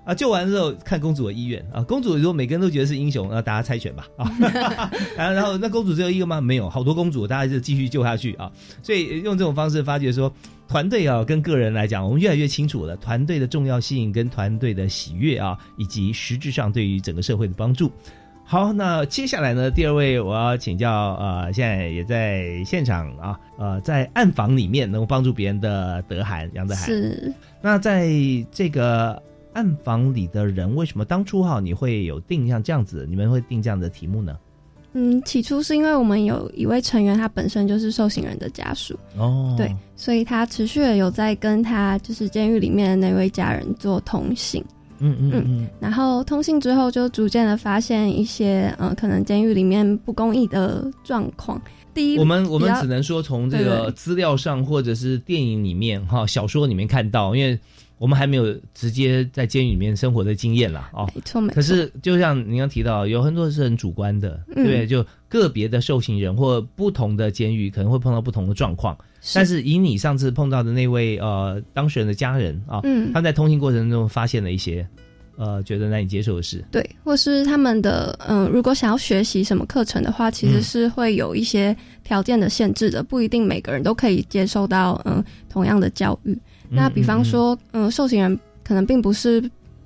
[0.06, 6.42] 啊，救完之后看公主的意愿啊，公主如果每个人都觉得是英雄，那大家猜拳吧啊， 然后那公主只有一个吗？
[6.42, 8.52] 没有，好多公主，大家就继续救下去啊。
[8.82, 10.30] 所以用这种方式发觉说，
[10.68, 17.90] 团队啊跟个人来讲，我们越来越清楚了团队的重要性跟团队的喜悦啊，以及实质上对于整个社会的帮助。
[18.44, 28.12] 好，那接下来呢，第二位我要请教呃，现在也在现场啊，呃，在暗房里面能够帮助别人的德涵杨德涵是，那在
[28.52, 29.24] 这个。
[29.54, 33.06] 暗房里的人为什么当初哈你会有定像这样子？
[33.10, 34.38] 你们会定这样的题目呢？
[34.96, 44.64] 嗯，起初是因为我们有一位成员，他本身就是受刑人的家属哦，对，所以他持续的有在跟他就是监狱里面的那位家人做通信，
[45.00, 51.60] 嗯嗯嗯，然后通信之后就逐渐的发现一些呃可能监狱里面不公义的状况。
[51.92, 57.60] 第一，我们我们只能说从这个资料上或者是电影里面哈小说里面看到，因为。
[58.04, 61.56] 我们还没有直接在监狱里面生活的经验啦，哦，没错，没错。
[61.56, 64.86] 可是就像您刚提到，有很多是很主观的，对不对？
[64.86, 68.98] 就个别的受刑人或不同的监狱可能会碰到不同的状况。
[69.34, 74.86] 但是以你上次碰到的那位呃当事人的家人啊，嗯他在通信过程中发现了一些
[75.38, 81.74] 呃觉得难以接受的事，对，或是他们的嗯，如果想要学习什么课程的话，其实是会有一些
[82.04, 86.38] 条件的限制的，不一定每个人都可以接受到嗯同样的教育。
[86.74, 89.44] 那比方说，嗯，受刑人可能并不是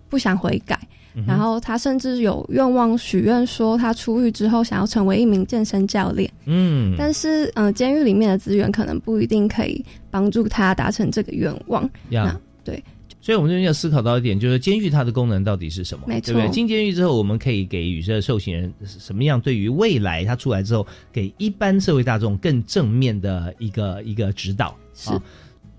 [0.10, 0.80] 不想悔改，
[1.26, 6.32] 然后他甚至有愿望许愿说，他出狱之后想要成为一名健身教练。
[6.46, 11.90] 嗯，但是，嗯，监狱里面的资源可能不一定可以帮助他达成这个愿望。
[12.12, 12.82] 呀，对，
[13.20, 16.06] 所以我们这边要思考到一点，就是监狱它的功能到底是什么？
[16.08, 19.42] 没错，进监狱之后，我们可以给予这受刑人什么样？
[19.42, 25.12] 对于未来他出来之后，给一般社会大众更正面的一个一个指导是。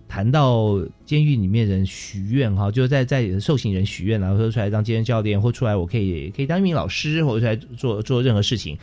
[0.08, 8.76] 谈到监狱里面人许愿哈，就是在在受刑人许愿然后说出来当健身教练，或出来我可以可以当一名老师，或者出来做做任何事情。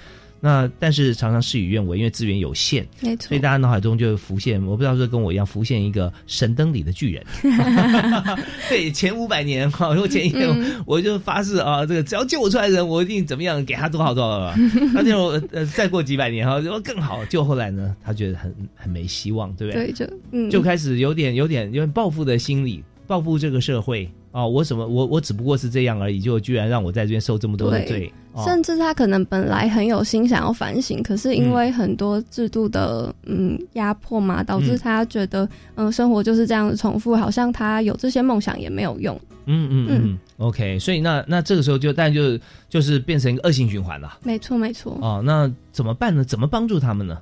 [0.46, 7.26] 那但是常常事与愿违，因为资源有限，没错，所以大家脑海中就浮现，我不知道是跟我一样浮现一个神灯里的巨人。
[8.70, 10.48] 对，前五百年哈，如果前一天
[10.86, 14.54] 我就发誓啊，这个只要救我出来的人，我一定怎么样给他多少多少。
[14.94, 17.26] 那这种呃，再过几百年哈，果更好。
[17.26, 19.92] 就后来呢，他觉得很很没希望，对不对？
[19.92, 24.08] 对，就就开始有点有点有点报复的心理，报复这个社会。
[24.36, 28.12] 哦，我什么我我只不过是这样而已，就居然让我在这边受这么多的罪，
[28.44, 39.18] 甚至他可能本来很有心想要反省，可是因为很多制度的嗯压迫嘛，导致他觉得嗯生活就是这样子重复，好像他有这些梦想也没有用。
[39.46, 44.18] 嗯嗯嗯，OK，所以那那这个时候就但就就是变成一个恶性循环了。
[44.24, 44.98] 没错没错。
[45.02, 46.26] 哦，那怎么办呢？
[46.26, 47.18] 怎么帮助他们呢？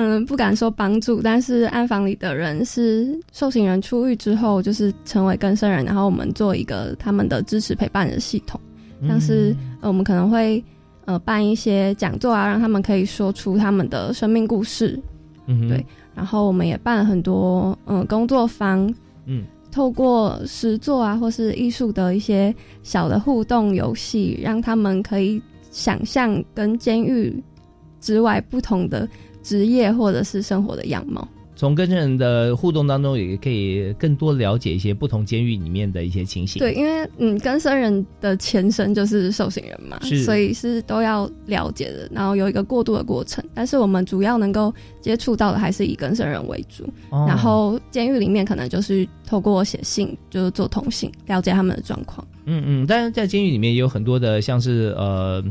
[0.00, 8.60] 嗯，不敢说帮助，但是暗房里的人是受刑人出狱之后，就是成为更生人，然后我们做一个他们的支持陪伴的系统，
[9.08, 10.62] 像是呃，我们可能会
[11.04, 14.96] 呃办一些讲座啊，让他们可以说出他们的生命故事，
[15.46, 15.84] 嗯，对，
[16.14, 18.88] 然后我们也办了很多嗯工作坊，
[19.26, 19.42] 嗯，
[19.72, 25.42] 透过实作啊或是艺术的一些小的互动游戏，让他们可以
[25.72, 27.42] 想象跟监狱
[28.00, 29.08] 之外不同的。
[29.48, 31.26] 职业或者是生活的样貌，
[31.56, 36.60] 从跟人的互动当中，也可以更多了解一些不同监狱里面的一些情形。
[36.60, 43.42] 对，因为嗯，跟生人的前身就是受刑人嘛，所以是都要了解的，然后有一个过渡的过程。
[43.54, 44.70] 但是我们主要能够
[45.00, 52.22] 接触到的还是以跟生人为主，然后监狱里面可能就是透过写信，就是做通信，了解他们的状况。
[52.44, 55.42] 嗯嗯，但是在监狱里面也有很多的，像是呃。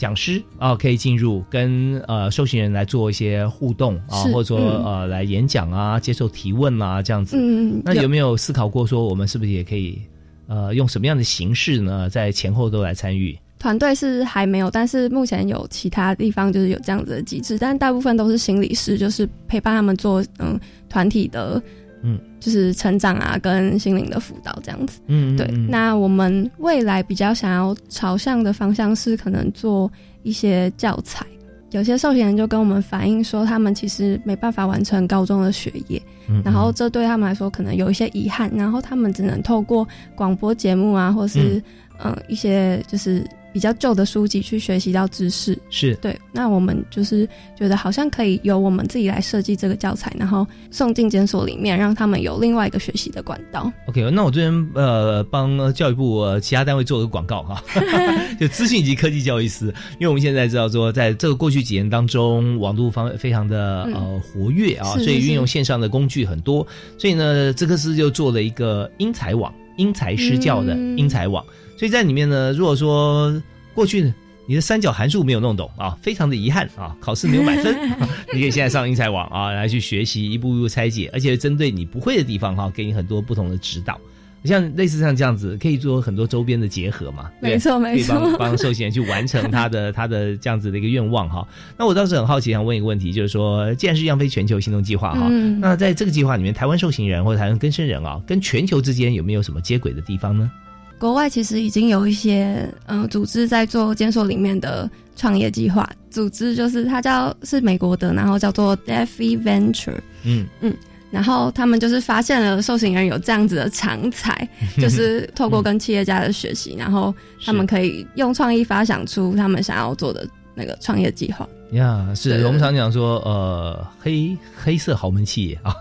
[0.00, 7.36] 讲师啊，可以进入跟呃受刑人来做一些互动啊，或者说呃来演讲啊，接受提问啊，这样子。
[7.38, 10.00] 嗯那有没有思考过说，我们是不是也可以
[10.46, 13.38] 呃用什么样的形式呢，在前后都来参与？
[13.58, 21.62] 团队是还没有，但是目前有其他地方就是有这样子的机制，但大部分都是心理师，就是陪伴他们做嗯团体的。
[22.02, 25.00] 嗯，就是成长啊，跟心灵的辅导这样子。
[25.06, 25.46] 嗯，对。
[25.68, 29.90] 那我们未来比较想要朝向的方向是，可能做
[30.22, 31.26] 一些教材。
[31.70, 36.02] 有些受刑人就跟我们反映说，他们其实没办法完成高中的学业，
[36.44, 41.62] 然后这对他们来说可能有一些遗憾，然后他们只能透过广播节目啊，或是
[42.04, 43.24] 嗯一些就是。
[43.52, 45.58] 比较旧的书籍去学习到知识。
[45.70, 45.94] 是。
[45.96, 47.28] 对，那我们就是
[47.58, 53.70] 觉得好像可以由我们自己来设计这个教材，然后送进监所里面，让他们有另外一个学习的管道。
[53.86, 57.62] OK，那我这边呃帮教育部其他单位做个广告哈，
[58.38, 66.66] 就资讯及科技教育司，因为我们现在知道说，在这个过去几年当中，网络方非常的呃活跃啊，所以运用线上的工具很多，
[66.98, 71.44] 所以呢，这个司就做了一个英才网，因材施教的英才网。
[71.78, 73.42] 所以在里面呢，如果说
[73.74, 74.12] 过去
[74.46, 77.74] 你的三角函数没有弄懂啊，非常的遗憾啊，考试没有满分，
[78.34, 83.98] 你可以现在上英才网啊来去学习，一步一步拆解，而且针对你不会的地方哈，给你很多不同的指导。
[84.44, 87.30] 像类似像这样子，可以做很多周边的结合嘛？
[87.40, 91.46] 没错没错，可以帮帮受刑人去完成他的 他的这样子的一个愿望哈。
[91.76, 95.28] 那我倒是很好奇，想问一个问题，就是说，既然是“样飞全球行动计划”哈，
[95.60, 100.50] 那在这个计划里面，台湾受刑人或者台湾更生人啊，跟全球之间有没有什么接轨的地方呢？
[100.98, 110.74] 国外其实已经有一些嗯组织在做监所里面的创业计划，组织就是它叫是美国的，然后叫做 Defi Venture，嗯嗯，
[111.10, 114.48] 然后他们就是发现了受刑人有这样子的长才，
[114.80, 121.48] 就是透过跟企业家的学习，然后他们可以用创意发想出他们想要做的那个创业计划。
[121.72, 125.74] 呀，是我们常讲说呃黑黑色豪门企业啊，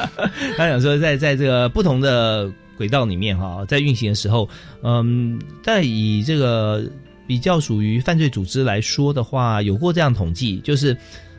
[0.56, 2.50] 他讲说在在这个不同的。
[2.74, 4.48] 轨道里面哈，在运行的时候，
[4.82, 6.82] 嗯，在以这个
[7.28, 10.96] 比较属于犯罪组织来说的话，有过这样统计，就是，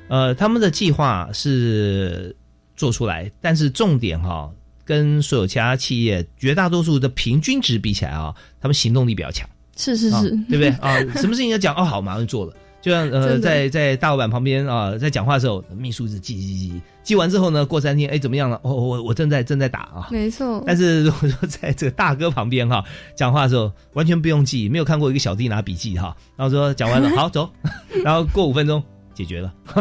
[0.07, 2.33] 呃，他们的计划是
[2.75, 4.49] 做出来，但是重点哈，
[4.85, 9.47] 跟所有其他企业绝大多数的平均值比起来啊，他们行动力比较强，
[9.77, 10.99] 是是是，对不对啊？
[11.15, 12.53] 什么事情要讲哦，好，马上做了。
[12.81, 18.59] 就像呃，在在大老板旁边啊，在讲话的时候，秘书是记记记，记完之后呢，过三天，哎，怎么样了？
[18.61, 20.61] 哦，我我正在正在打啊，没错。
[20.67, 22.83] 但是如果说在这个大哥旁边哈，
[23.15, 27.49] 讲话的时候完全不用记，没有看过一个小弟拿笔记哈，然后说讲完了， 好走，
[28.03, 28.83] 然后过五分钟
[29.13, 29.53] 解决了，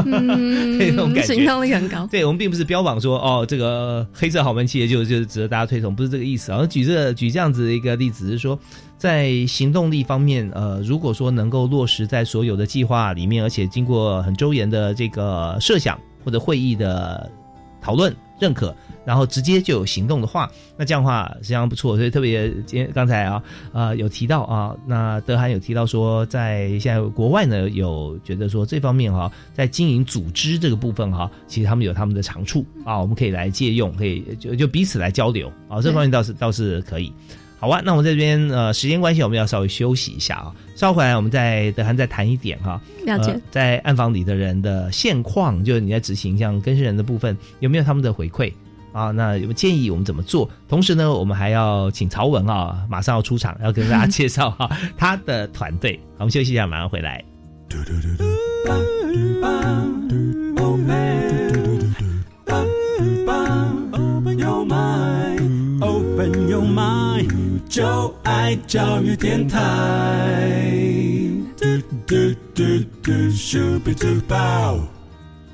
[0.78, 2.06] 这种感觉，行动力很高。
[2.10, 6.66] 对我们并不是标榜说哦，这个黑色豪门企业就就值得大家推崇，不是这个意思啊。
[6.66, 8.58] 举这举这样子的一个例子是说。
[8.98, 17.28] 在行动力方面，呃，如果说能够落实在所有的计划里面，而且经过很周延的这个设想或者会议的
[17.82, 18.74] 讨论认可。
[19.04, 21.96] 然后直接就有行动的话，那这样的话实际上不错。
[21.96, 37.12] 所以特别今天刚才啊，呃，有提到啊，那德涵有提到说，在现在国外呢，有觉得说这方面哈，在经营组织这个部分哈，其实他们有他们的长处啊，我们可以来借用，可以就就彼此来交流啊，这方面倒是倒是可以。
[37.62, 42.80] 好啊，那我们这边呃，时间关系，我们要稍微休息一下啊，稍回来我们再德涵再谈一点哈。
[43.06, 48.52] 了解，在暗房里的人的现况，就是你在执行像更生人的部分，有没有他们的回馈？
[48.92, 50.50] 啊，那有建议我们怎么做？
[50.68, 56.00] 同时呢，我们还要请曹文啊，马上要出场，要跟大家介绍哈他的团队。
[56.18, 57.24] 我们休息一下，马上回来。
[67.72, 69.58] 就爱教育电台。
[71.56, 71.64] 嘟
[72.06, 72.14] 嘟
[72.54, 72.62] 嘟
[73.02, 74.76] 嘟，咻比嘟爆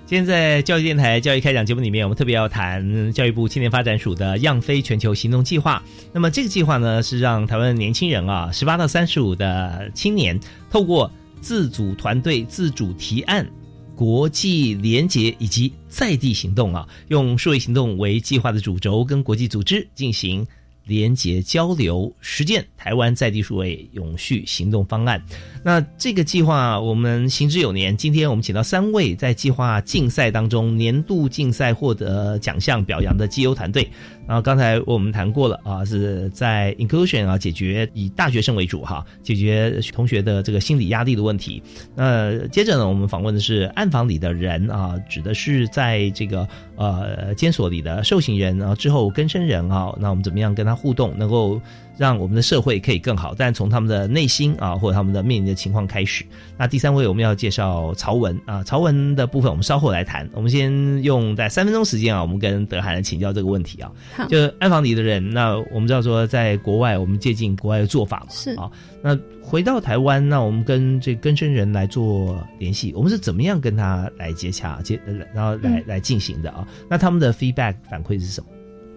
[0.04, 5.80] 今天在教育电台教育开讲节目里面，我们特别要谈教育部青年发展署的“样飞全球行动计划”。
[6.12, 11.08] 那么这个计划呢，是让台湾年轻人啊，十八到三十五的青年，透过
[11.40, 13.48] 自主团队、自主提案、
[13.94, 20.44] 国际联结以及在地行动啊，用数位行动为计划的主轴，跟国际组织进行
[20.88, 25.22] 联结交流、实践台湾在地数位永续行动方案。
[25.62, 33.88] 那这个计划我们行之有年，今天我们请到三位在计划竞赛当中年度竞赛获得奖项表扬的绩优团队。
[34.26, 41.62] 然后刚才我们谈过了啊，是在 inclusion 啊，解决以大学生为主哈，解决同学的这个心理压力的问题。
[41.94, 51.60] 那接着呢，我们访问的是暗房里的人啊，指的是在这个呃监所里的受刑人啊，之后更生人啊，那我们怎么样跟他互动，能够。
[51.98, 56.24] 让我们的社会可以更好，但从他们的内心啊，或者他们的面临的情况开始。
[56.56, 60.30] 那第三位我们要介绍曹文啊，曹文的部分我们稍后来谈。
[60.32, 63.90] 我们先用在三分钟时间啊，我们跟德涵请教这个问题啊。
[64.28, 68.70] 就安房里的人，那我们知道说，在国外我们借鉴国外的做法嘛，是啊。
[69.02, 75.00] 那回到台湾，那我们跟这根生人来做联系，我们是怎么样跟他来接洽接，
[75.34, 76.64] 然后来来进行的啊？
[76.88, 78.46] 那他们的 feedback 反馈是什么？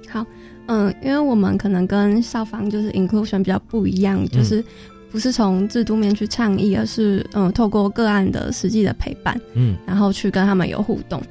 [0.07, 0.23] 好。
[0.67, 4.63] 嗯，因为我们可能跟校方就是 inclusion 比较不一样，就是
[5.11, 11.21] 不是从制度面去倡议，而是嗯透过个案的实际的陪伴，嗯，然后去跟他们有互动。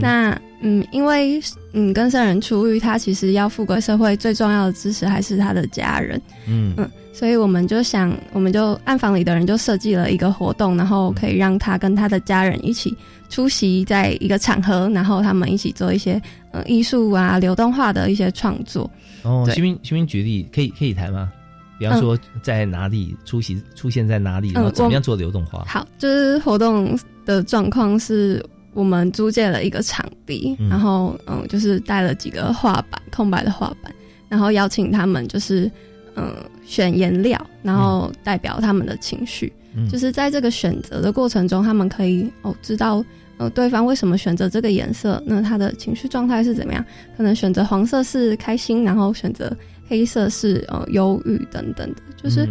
[0.00, 1.38] 那嗯，因为
[1.74, 6.18] 嗯跟生人出狱，他其实要富贵社会最重要的支持还是他的家人，
[6.48, 6.72] 嗯。
[6.78, 12.96] 嗯，所以我们就想，我们就暗房里的人就设计了一个活动，然后可以让他跟他的家人一起
[13.34, 16.22] 出席在一个场合，然后他们一起做一些。
[16.66, 18.88] 艺术啊，流动化的一些创作。
[19.24, 21.32] 哦，新兵，新兵举例，可以可以谈吗？
[21.80, 25.64] 比方说，在哪里出席，出现在哪里，然后怎么样做流动化？
[25.66, 28.40] 好，就是活动的状况是
[28.72, 33.92] 我们租借了一个场地，然后嗯，就是带了几个画板，空白的画板，
[34.28, 35.68] 然后邀请他们，就是
[36.14, 39.52] 嗯，选颜料，然后代表他们的情绪。
[39.90, 43.04] 就是在这个选择的过程中，他们可以哦知道。
[43.36, 45.22] 呃，对方为什么选择这个颜色？
[45.26, 46.84] 那他的情绪状态是怎么样？
[47.16, 49.54] 可能选择黄色是开心，然后选择
[49.88, 52.02] 黑色是呃忧郁等等的。
[52.22, 52.48] 就是，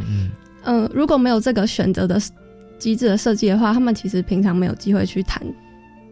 [0.65, 2.21] 嗯，如果没有这个选择的
[2.77, 5.41] 机制的设计的话，他们其实平常没有机会去谈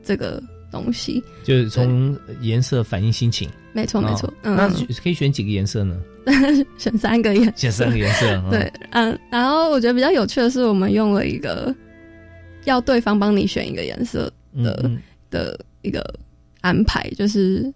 [0.04, 0.42] 这个
[0.72, 1.22] 东西。
[1.44, 3.50] 就是从颜色反映心情。
[3.74, 4.34] 没错，没错。
[4.42, 4.70] 那
[5.02, 5.98] 可以选几个颜色呢？
[6.78, 7.54] 选三个颜。
[7.56, 8.26] 选三个颜色。
[8.50, 9.18] 对，嗯。
[9.30, 11.74] 然后我觉得比较有趣的是，我们用了一个
[12.66, 14.32] 要对方帮你选一个颜色。
[14.56, 14.92] 的
[15.30, 16.04] 的一个
[16.62, 17.72] 安排，就是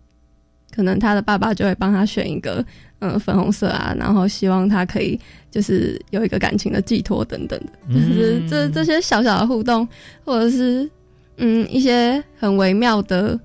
[0.73, 2.65] 可能他的爸爸就会帮他选一个
[2.99, 5.19] 嗯粉红色啊，然后希望他可以
[5.51, 9.88] 就是有一个感情的寄托等等的，就是这这些小小的互动，
[10.23, 10.89] 或者是
[11.38, 13.39] 嗯一些很微妙的。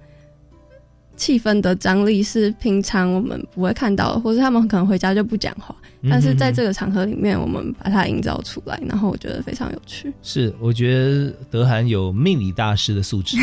[1.16, 5.76] 气氛的张力是平常我们不会看到，或者他们可能回家就不讲话，
[6.08, 10.10] 但是在这个场合里面，我们把它营造出来，然后我觉得非常有趣。
[10.22, 13.36] 是，我觉得德涵有命理大师的素质，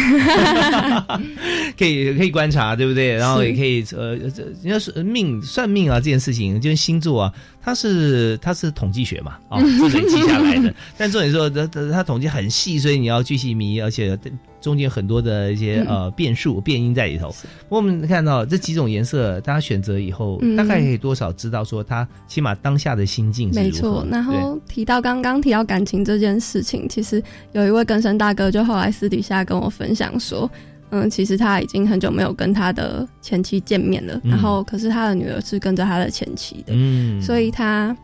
[1.78, 3.14] 可以可以观察，对不对？
[3.14, 7.34] 然后也可以呃，人家是命算命啊，这件事情就是星座啊。
[7.68, 10.74] 它是它是统计学嘛， 啊，是累积下来的。
[10.98, 14.18] 但重点说，它它统计很细，所以你要巨细迷，而且
[14.62, 17.36] 中间很多的一些呃变数、变音在里头。
[17.68, 24.08] 我们看到这几种颜色，大家选择以后，大概可以多少知道说他起码当下的心境是没错。
[24.10, 30.50] 然后提到刚刚提到感情这件事情，其实有一位根生大哥就后来私底下跟我分享说。
[30.90, 37.96] 嗯，其实他已经很久没有跟他的前妻见面了，然后可是他的女儿是跟着他的前妻的，嗯，所以他，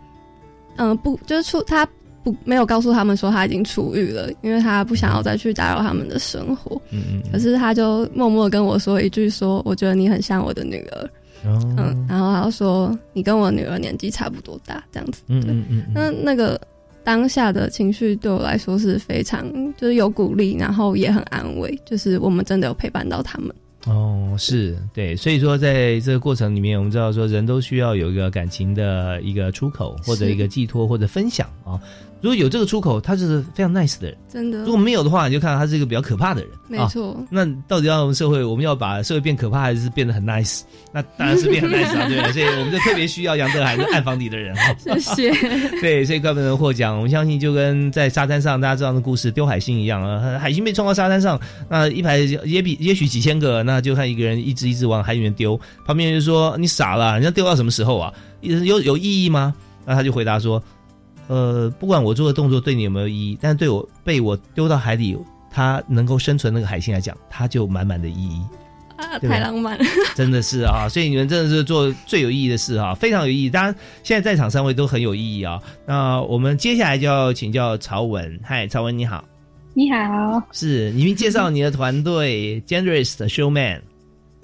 [0.78, 1.88] 嗯，不就是出他
[2.24, 6.82] 不没有告诉他们说他已经出狱了，因为他不想要再去打扰他们的生活。
[6.92, 7.24] 嗯嗯。
[7.32, 11.10] 可是他就默默跟我说一句说：“我觉得你很像我的女儿。”
[11.46, 15.86] 嗯，然后他说：“你跟我女儿年纪差不多大，这样子。”嗯嗯嗯。
[15.94, 16.58] 那那个
[17.04, 19.46] 当下的情绪对我来说是非常
[19.76, 23.54] 就是有鼓励，然后也很安慰，就是我们真的有陪伴到他们。
[23.86, 31.78] 哦，是对，所以说在这个过程里面，我们知道说人都需要有一个感情的一个出口，或者一个寄托，或者分享啊。
[32.24, 34.18] 如果有这个出口，他就是非常 nice 的人。
[34.32, 34.60] 真的。
[34.60, 36.50] 如果没有的话，你就看到他是一个比较可怕的人。
[36.70, 37.22] 没错。
[37.30, 40.62] 那到底让社会，我们要把社会变可怕，还是变得很 nice？
[40.94, 42.32] 那当然是变很 nice 啊，对不对？
[42.32, 44.56] 所以我们就特别需要杨德海是暗房里的人。
[44.80, 45.32] 谢谢。
[45.82, 46.96] 对，所以怪不得获奖。
[46.96, 51.38] 我们相信就跟在沙滩上大家知道的故事丢海星一样啊，海星被冲到沙滩上，
[51.70, 58.14] 那一排也比也许几千个，那就看一个人一直一直往海里面丢，旁边人就说你傻了，你要丢到什么时候啊？
[58.40, 59.54] 有有意义吗？
[59.86, 60.64] 那他就回答说。
[61.28, 65.18] 呃，不管我做的动作对你有没有意义，但是对我被我丢到海里，
[65.50, 68.42] 它能够生存那个海星来讲，它就满满的意义
[68.98, 69.18] 啊！
[69.20, 69.84] 太浪漫了，
[70.16, 70.88] 真的是啊！
[70.90, 73.50] 所以你们真的是做最有意义的事啊，非常有意义。
[73.50, 75.60] 当然，现在在场三位都很有意义啊。
[75.86, 79.24] 那我们接下来就要请教曹文，嗨，曹文你好，
[79.74, 83.82] 你好，是你们介绍你的团队 Generous Showman，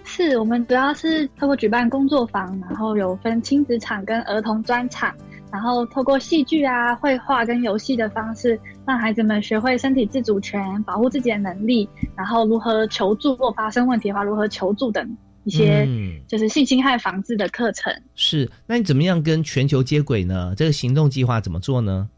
[0.04, 5.14] 是我们主要是透过举办工作坊，然后有分亲子场跟儿童专场。
[5.52, 15.88] 然后透过戏剧啊、绘画跟游戏的方式，让孩子们学会身体自主权、保护自己的能力，然后如何求助，如果发生问题的话，如何求助等一些
[16.28, 17.91] 就是性侵害防治的课程。
[18.14, 20.54] 是，那你怎么样跟全球接轨呢？
[20.56, 22.10] 这个行动计划怎么做呢？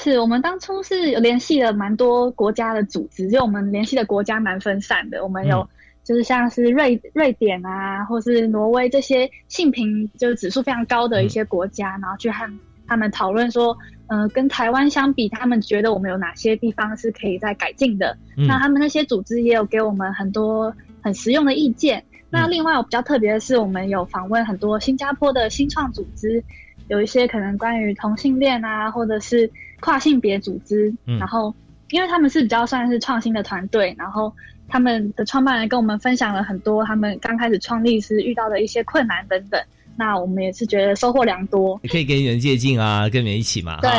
[0.00, 5.68] 是我们当初是有联系了蛮多国家的组织，就我们联系的国家蛮分散的，我们有。
[6.04, 12.46] 就是像是瑞瑞典啊，或是挪威这些性平就是指数非常高的一些国家，然后去和
[12.86, 13.74] 他们讨论说，
[14.08, 18.14] 呃，跟台湾相比，他们觉得我们有哪些地方是可以再改进的。
[18.36, 22.04] 那他们那些组织也有给我们很多很实用的意见。
[22.28, 26.44] 那另外，我比较特别的是，我们有访问很多新加坡的新创组织，
[26.88, 29.50] 有一些可能关于同性恋啊，或者是
[29.80, 30.92] 跨性别组织。
[31.06, 31.54] 然后，
[31.90, 34.30] 因为他们是比较算是创新的团队，然后。
[34.68, 39.60] 他们的创办人跟我们分享了很多他们刚开始创立时遇到的一些困难等等，
[39.96, 41.78] 那我们也是觉得收获良多。
[41.82, 43.78] 也可以跟人借镜啊，跟你们一起嘛。
[43.80, 43.90] 对，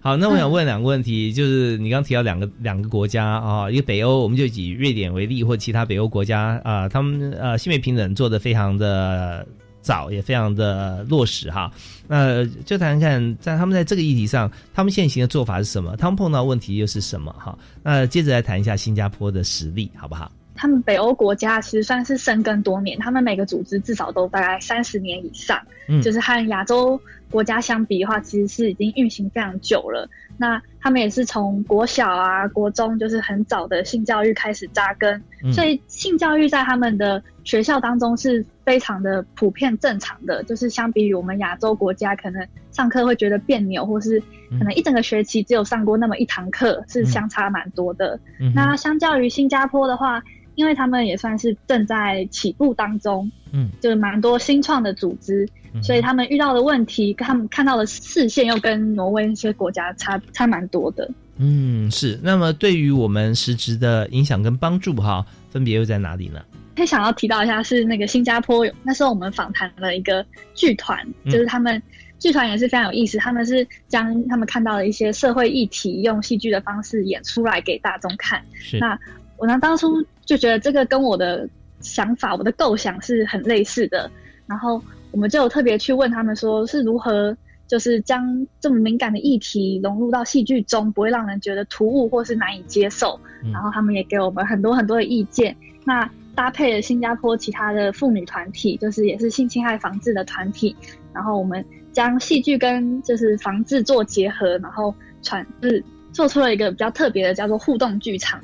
[0.00, 9.46] 好，那我想问两个问题，就是你刚提到两个两个国家啊，一个北欧，我们就以瑞典为例，或其他北欧国家啊，他们呃性别平等做的非常的。
[9.80, 11.70] 早也非常的落实哈，
[12.06, 15.96] 那就谈谈看，在他们在这个议题上，他们现行的做法是什么？
[15.96, 17.32] 他们碰到问题又是什么？
[17.32, 20.30] 哈，那接着来谈一下新加坡的实力，好不好？
[20.54, 25.58] 他们北欧国家其实算是深耕多年，他们每个组织至少都大概三十年以上，
[25.88, 27.00] 嗯，就是和亚洲
[27.30, 30.08] 国家相比的话，其实是已经运行非常久了。
[30.36, 35.22] 那他们也是从国小啊、国中，就是很早的性教育开始扎根，
[35.52, 40.42] 所以性教育在他们的学校当中是非常的普遍正常的。
[40.44, 44.18] 就是相比于我们亚洲国家，可能上课会觉得别扭，或是
[44.58, 48.18] 可能一整个学期只有上过那么一堂课，是相差蛮多的。
[48.54, 50.22] 那相较于新加坡的话，
[50.60, 55.48] 因为他们也算是正在起步当中，嗯，就是蛮多新创的组织，
[55.82, 61.10] 所以他们遇到的问题，他们看到的视线又跟挪威那些国家差差蛮多的。
[61.38, 62.20] 嗯，是。
[62.22, 66.38] 那么对于我们实质的影响跟帮助，哈，分别又在哪里呢？
[66.76, 71.82] 可以想要提到一下，是那个新加坡，那时候我们访谈了一个剧团，就是他们
[72.18, 78.42] 剧团也是非常有意思，他们是将他们看到的一些社会议题，用戏剧的方式演出来给大众看。
[78.54, 78.78] 是。
[78.78, 78.98] 那
[79.40, 81.48] 我呢，当初就觉得这个跟我的
[81.80, 84.10] 想法、我的构想是很类似的，
[84.46, 84.80] 然后
[85.10, 87.34] 我们就有特别去问他们，说是如何
[87.66, 93.18] 就是将这么敏感的议题融入到戏剧中，不会让人觉得突兀或是难以接受。
[93.50, 95.56] 然后他们也给我们很多很多的意见。
[95.86, 100.76] 那搭配了新加坡其他的妇女团体，就是也是性侵害防治的团体，
[101.14, 105.82] 然后我们将戏剧跟就是防治做结合，然后传是
[106.12, 108.38] 做出了一个比较特别的，叫做互动剧场。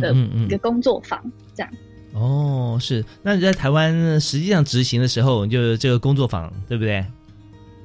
[0.00, 1.20] 的一个工作坊，
[1.54, 1.72] 这样
[2.12, 3.04] 哦，是。
[3.22, 7.04] 那你在台湾实际上执行的时候，就是这个工作坊，对不对？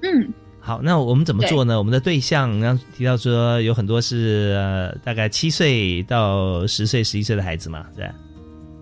[0.03, 0.81] 嗯，好。
[0.81, 1.77] 那我们怎么做呢？
[1.77, 8.09] 我们的对象刚提到说有很多是大概七岁到十岁、十一岁的孩子嘛，对。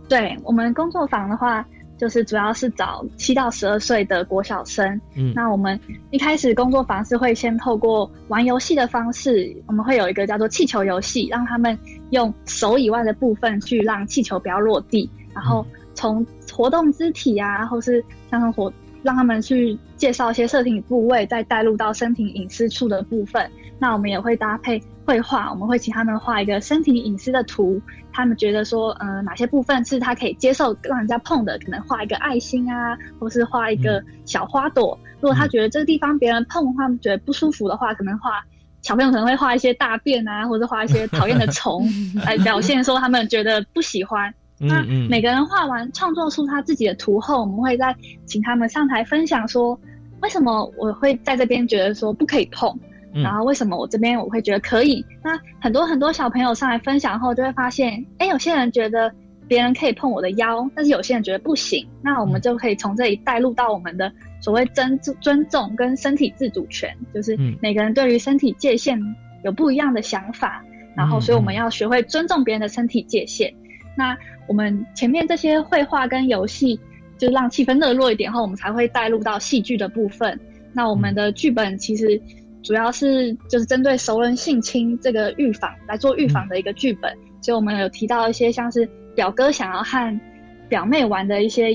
[0.09, 1.65] 对我们工作坊的话。
[1.99, 5.01] 就是主要是找七到十二岁的国小生。
[5.15, 5.80] 嗯，那我们
[6.11, 11.76] 一开始工作坊是会先透过玩游戏的方式，我们会有一个叫做气球游戏，让他们
[12.12, 18.72] 用手以外的部分去让气球不要落地，然后从活动肢体啊，或是像活
[19.03, 23.49] 让他们去介绍一些身体部位，再带入到身体隐私处的部分。
[23.80, 27.80] 那我们也会搭配绘画，我们会请他们画一个身体隐私的图。
[28.12, 34.97] 他们觉得说，呃，哪些部分是他可以接受让人家碰的，可能画一个爱心啊，或是画一个小花朵。
[35.22, 38.43] 如果他觉得这个地方别人碰他们觉得不舒服的话，可能画
[38.82, 41.88] 小朋友可能会画一些大便啊，或者画一些讨厌的 虫
[42.25, 44.34] 来表现说他们觉得不喜欢。
[44.59, 49.80] 那每个人画完创作出他自己的图后，我们会再请他们上台分享说，
[50.21, 52.73] 为什么我会在这边觉得说不可以碰。
[53.13, 55.03] 然后为什么我这边我会觉得可以？
[55.23, 59.11] 那很多很多小朋友上来分享后，就会发现，哎，有些人觉得
[59.47, 61.88] 别人可以碰我的腰，但是有些人觉得不行。
[62.01, 68.99] 那我们就可以从这里带入到我们的所谓尊尊重跟身体自主权，就是每个人对于身体界限
[69.43, 70.63] 有不一样的想法。
[70.95, 73.53] 然后，所以我们要学会尊重别人的身体界限。
[73.95, 74.17] 那
[74.47, 76.79] 我们前面这些绘画跟游戏，
[77.17, 80.39] 就让气氛热络一点后，我们才会带入到戏剧的部分。
[80.73, 82.21] 那我们的剧本其实。
[82.63, 88.85] 主要是就是针对熟人性侵这个预防来做预防的一个剧本，所以我们有提到一些像是
[89.15, 90.19] 表哥想要和
[90.67, 91.71] 表妹玩的一些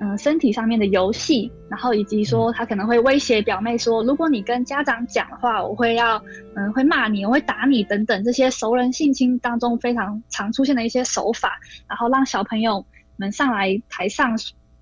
[0.00, 6.22] 嗯身体上面的游戏，然后以及说他可能会威胁表妹说，如果你跟家长讲的话，我会要
[6.54, 12.84] 嗯会骂你，我会打你等等这些熟人性侵当中非常常出现的一些手法，然后让小朋友
[13.16, 14.36] 们上来台上，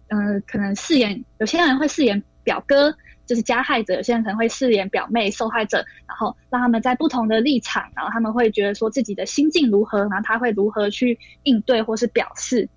[0.09, 2.95] 嗯可能饰演有些人会饰演表哥。
[3.27, 12.69] 就是加害者，有些人可能会饰演表妹受害者，然后让他们在不同的立场，然后他们会觉得说自己的心境如何，然后他会如何去应对或是表示，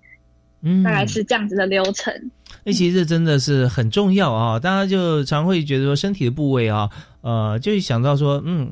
[0.62, 2.12] 嗯，大概是这样子的流程。
[2.64, 4.58] 那其实真的是很重要啊！
[4.58, 6.90] 大家就常会觉得说身体的部位啊，
[7.20, 8.70] 呃，就想到说，嗯，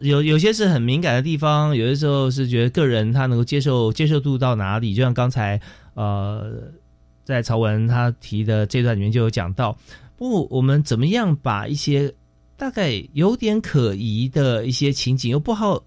[0.00, 5.60] 有有些是很敏感的地方，有些时候是觉得个人他能够接受接受度到哪里，就像刚才
[5.94, 6.52] 呃，
[7.24, 9.76] 在曹文他提的这段里面就有讲到。
[10.16, 12.12] 不，我们怎么样把一些
[12.56, 15.80] 大概有点可疑的一些情景，又不好、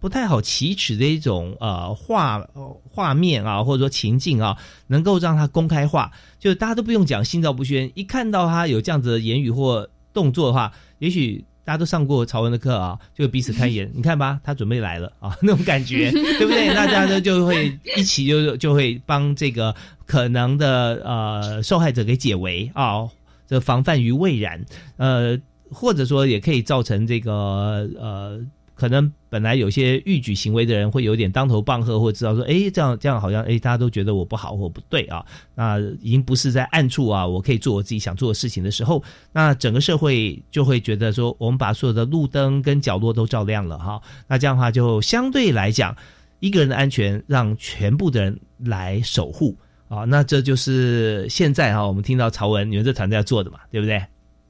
[0.00, 2.46] 不太好启齿的一种呃画
[2.90, 16.74] 画面啊，或者说情境啊，能够让它公开化，就大家都不用讲心照不宣，一看到他有这样子的言语或动作的话，也许大家都上过曹文的课啊，就彼此看一眼，你看吧，他准备来了啊，那种感觉， 对不对？
[16.74, 19.74] 大家呢就会一起就就会帮这个
[20.06, 23.08] 可能的呃受害者给解围啊。
[23.48, 24.62] 这防范于未然，
[24.98, 25.38] 呃，
[25.70, 28.38] 或者说也可以造成这个呃，
[28.78, 35.24] 可能本来有些欲举行为的人会有点当头棒喝，或知道说，哎，这样这样好像，哎，大家都觉得我不好或不对啊，
[35.56, 39.02] 那已经不是在暗处啊，我可以做我自己想做的事情的时候，
[39.32, 45.96] 那整个社会就会觉得说，我们把所有的路灯跟角落都照亮了哈，那这样的话就相对来讲，
[46.38, 49.56] 一个人的安全让全部的人来守护。
[49.88, 54.00] 啊，那这就是现在哈，我们听到曹文你们这团队要做的嘛，对不对？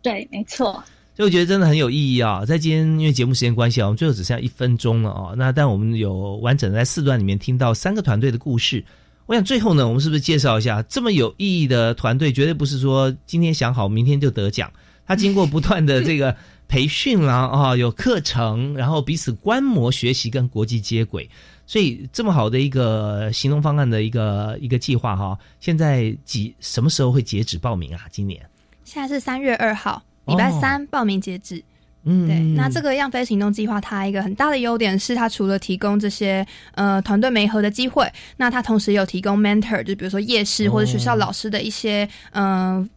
[0.03, 0.83] 对，没错。
[1.19, 2.45] 所以我觉得真的很有意义啊。
[2.45, 5.35] 在今天因为节目时间关系啊，我们最后只剩下一分钟了啊。
[5.37, 8.85] 那但我们有完整的在四段里面听到三个团队的故事。
[9.27, 12.33] 我想最后呢，我们是不是介绍一下这么有意义的团队？
[12.33, 14.73] 绝对不是说今天想好明天就得奖。
[15.05, 16.33] 他经过不断的这个
[16.69, 21.29] 培训啦啊，有课程，然后彼此观摩学习，跟国际接轨。
[21.67, 28.03] 所以这么好的一个行动方案的一个一个计划哈，现在几什么时候会截止报名啊？
[28.09, 28.41] 今年
[28.85, 31.63] 现在是三月二号，礼拜三报名截止。
[32.05, 32.39] 嗯，对。
[32.57, 42.89] 那这个样飞行动计划，它一个很大的优点是，它除了提供这些呃团队媒合的机会，那它同时有提供 mentor，就比如说夜市或者学校老师的一些嗯。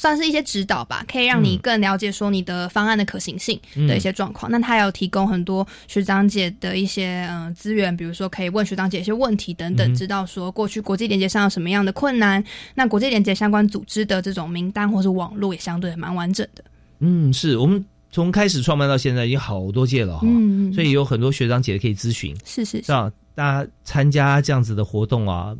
[0.00, 4.48] 算是一些指导吧，可以让你更了解说你的方案的可行性的一些状况。
[4.48, 12.40] 那它有提供很多学长姐的一些嗯资源，比如说可以问学长姐一些问题等等，知道说过去国际连接上有什么样的困难。
[12.76, 16.62] 那国际连接相关组织的这种名单或是网络也相对蛮完整的。
[17.00, 22.36] 嗯，是我们从开始创办到现在已经好多届了哈，嗯所以有很多学长姐可以咨询。
[22.44, 25.56] 是是是啊，大家参加这样子的活动啊。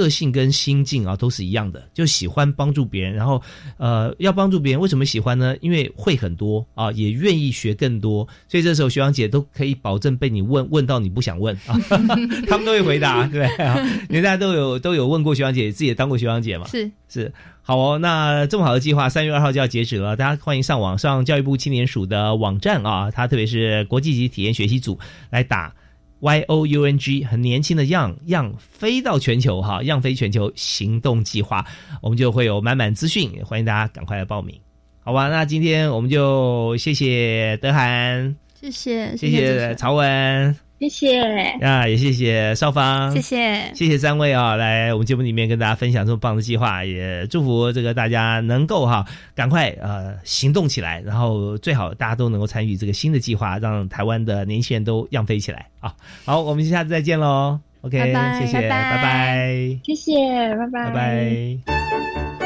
[0.00, 3.42] 个性跟心境啊都是一样的，就喜欢帮助别人，然后
[3.76, 5.54] 呃要帮助别人，为什么喜欢呢？
[5.60, 11.76] 因为会很多啊，也愿意学更多，所以这时候学长姐都可以保证被你问问到你不想问啊，
[12.48, 13.76] 他们都会回答， 对啊，
[14.08, 17.30] 因为大家都有都有问过学长姐，自己也当过学长姐嘛，是是
[17.62, 24.98] 好哦，那这么好的计划，三月二号就要截止了，大家欢迎上网上教育部青年署的网站啊，它特别是国际级体验学习组
[25.28, 25.72] 来打。
[26.20, 31.66] Y O U N G 很年轻的样样飞到全球哈，样飞全球行动计划，
[32.02, 34.54] 我们就会有满满资讯，欢迎大家赶快来报名，
[35.02, 35.28] 好吧？
[35.28, 41.20] 那今天我们就谢谢德涵，谢谢谢谢曹文，谢谢。
[41.60, 43.74] 啊，也谢谢少芳，谢谢。
[43.74, 49.04] 谢谢三位啊，来我们节目里面跟大家分享这么棒的计划，也祝福这个大家能够哈
[49.34, 55.66] 赶快呃行动起来，然后最好大家都能够参与这个新的计划，让台湾的年轻人都样飞起来。
[55.80, 55.94] 啊！
[56.24, 57.98] 好，我们下次再见喽，OK，
[58.40, 60.14] 谢谢，拜拜，谢谢，
[60.56, 62.39] 拜拜，拜拜。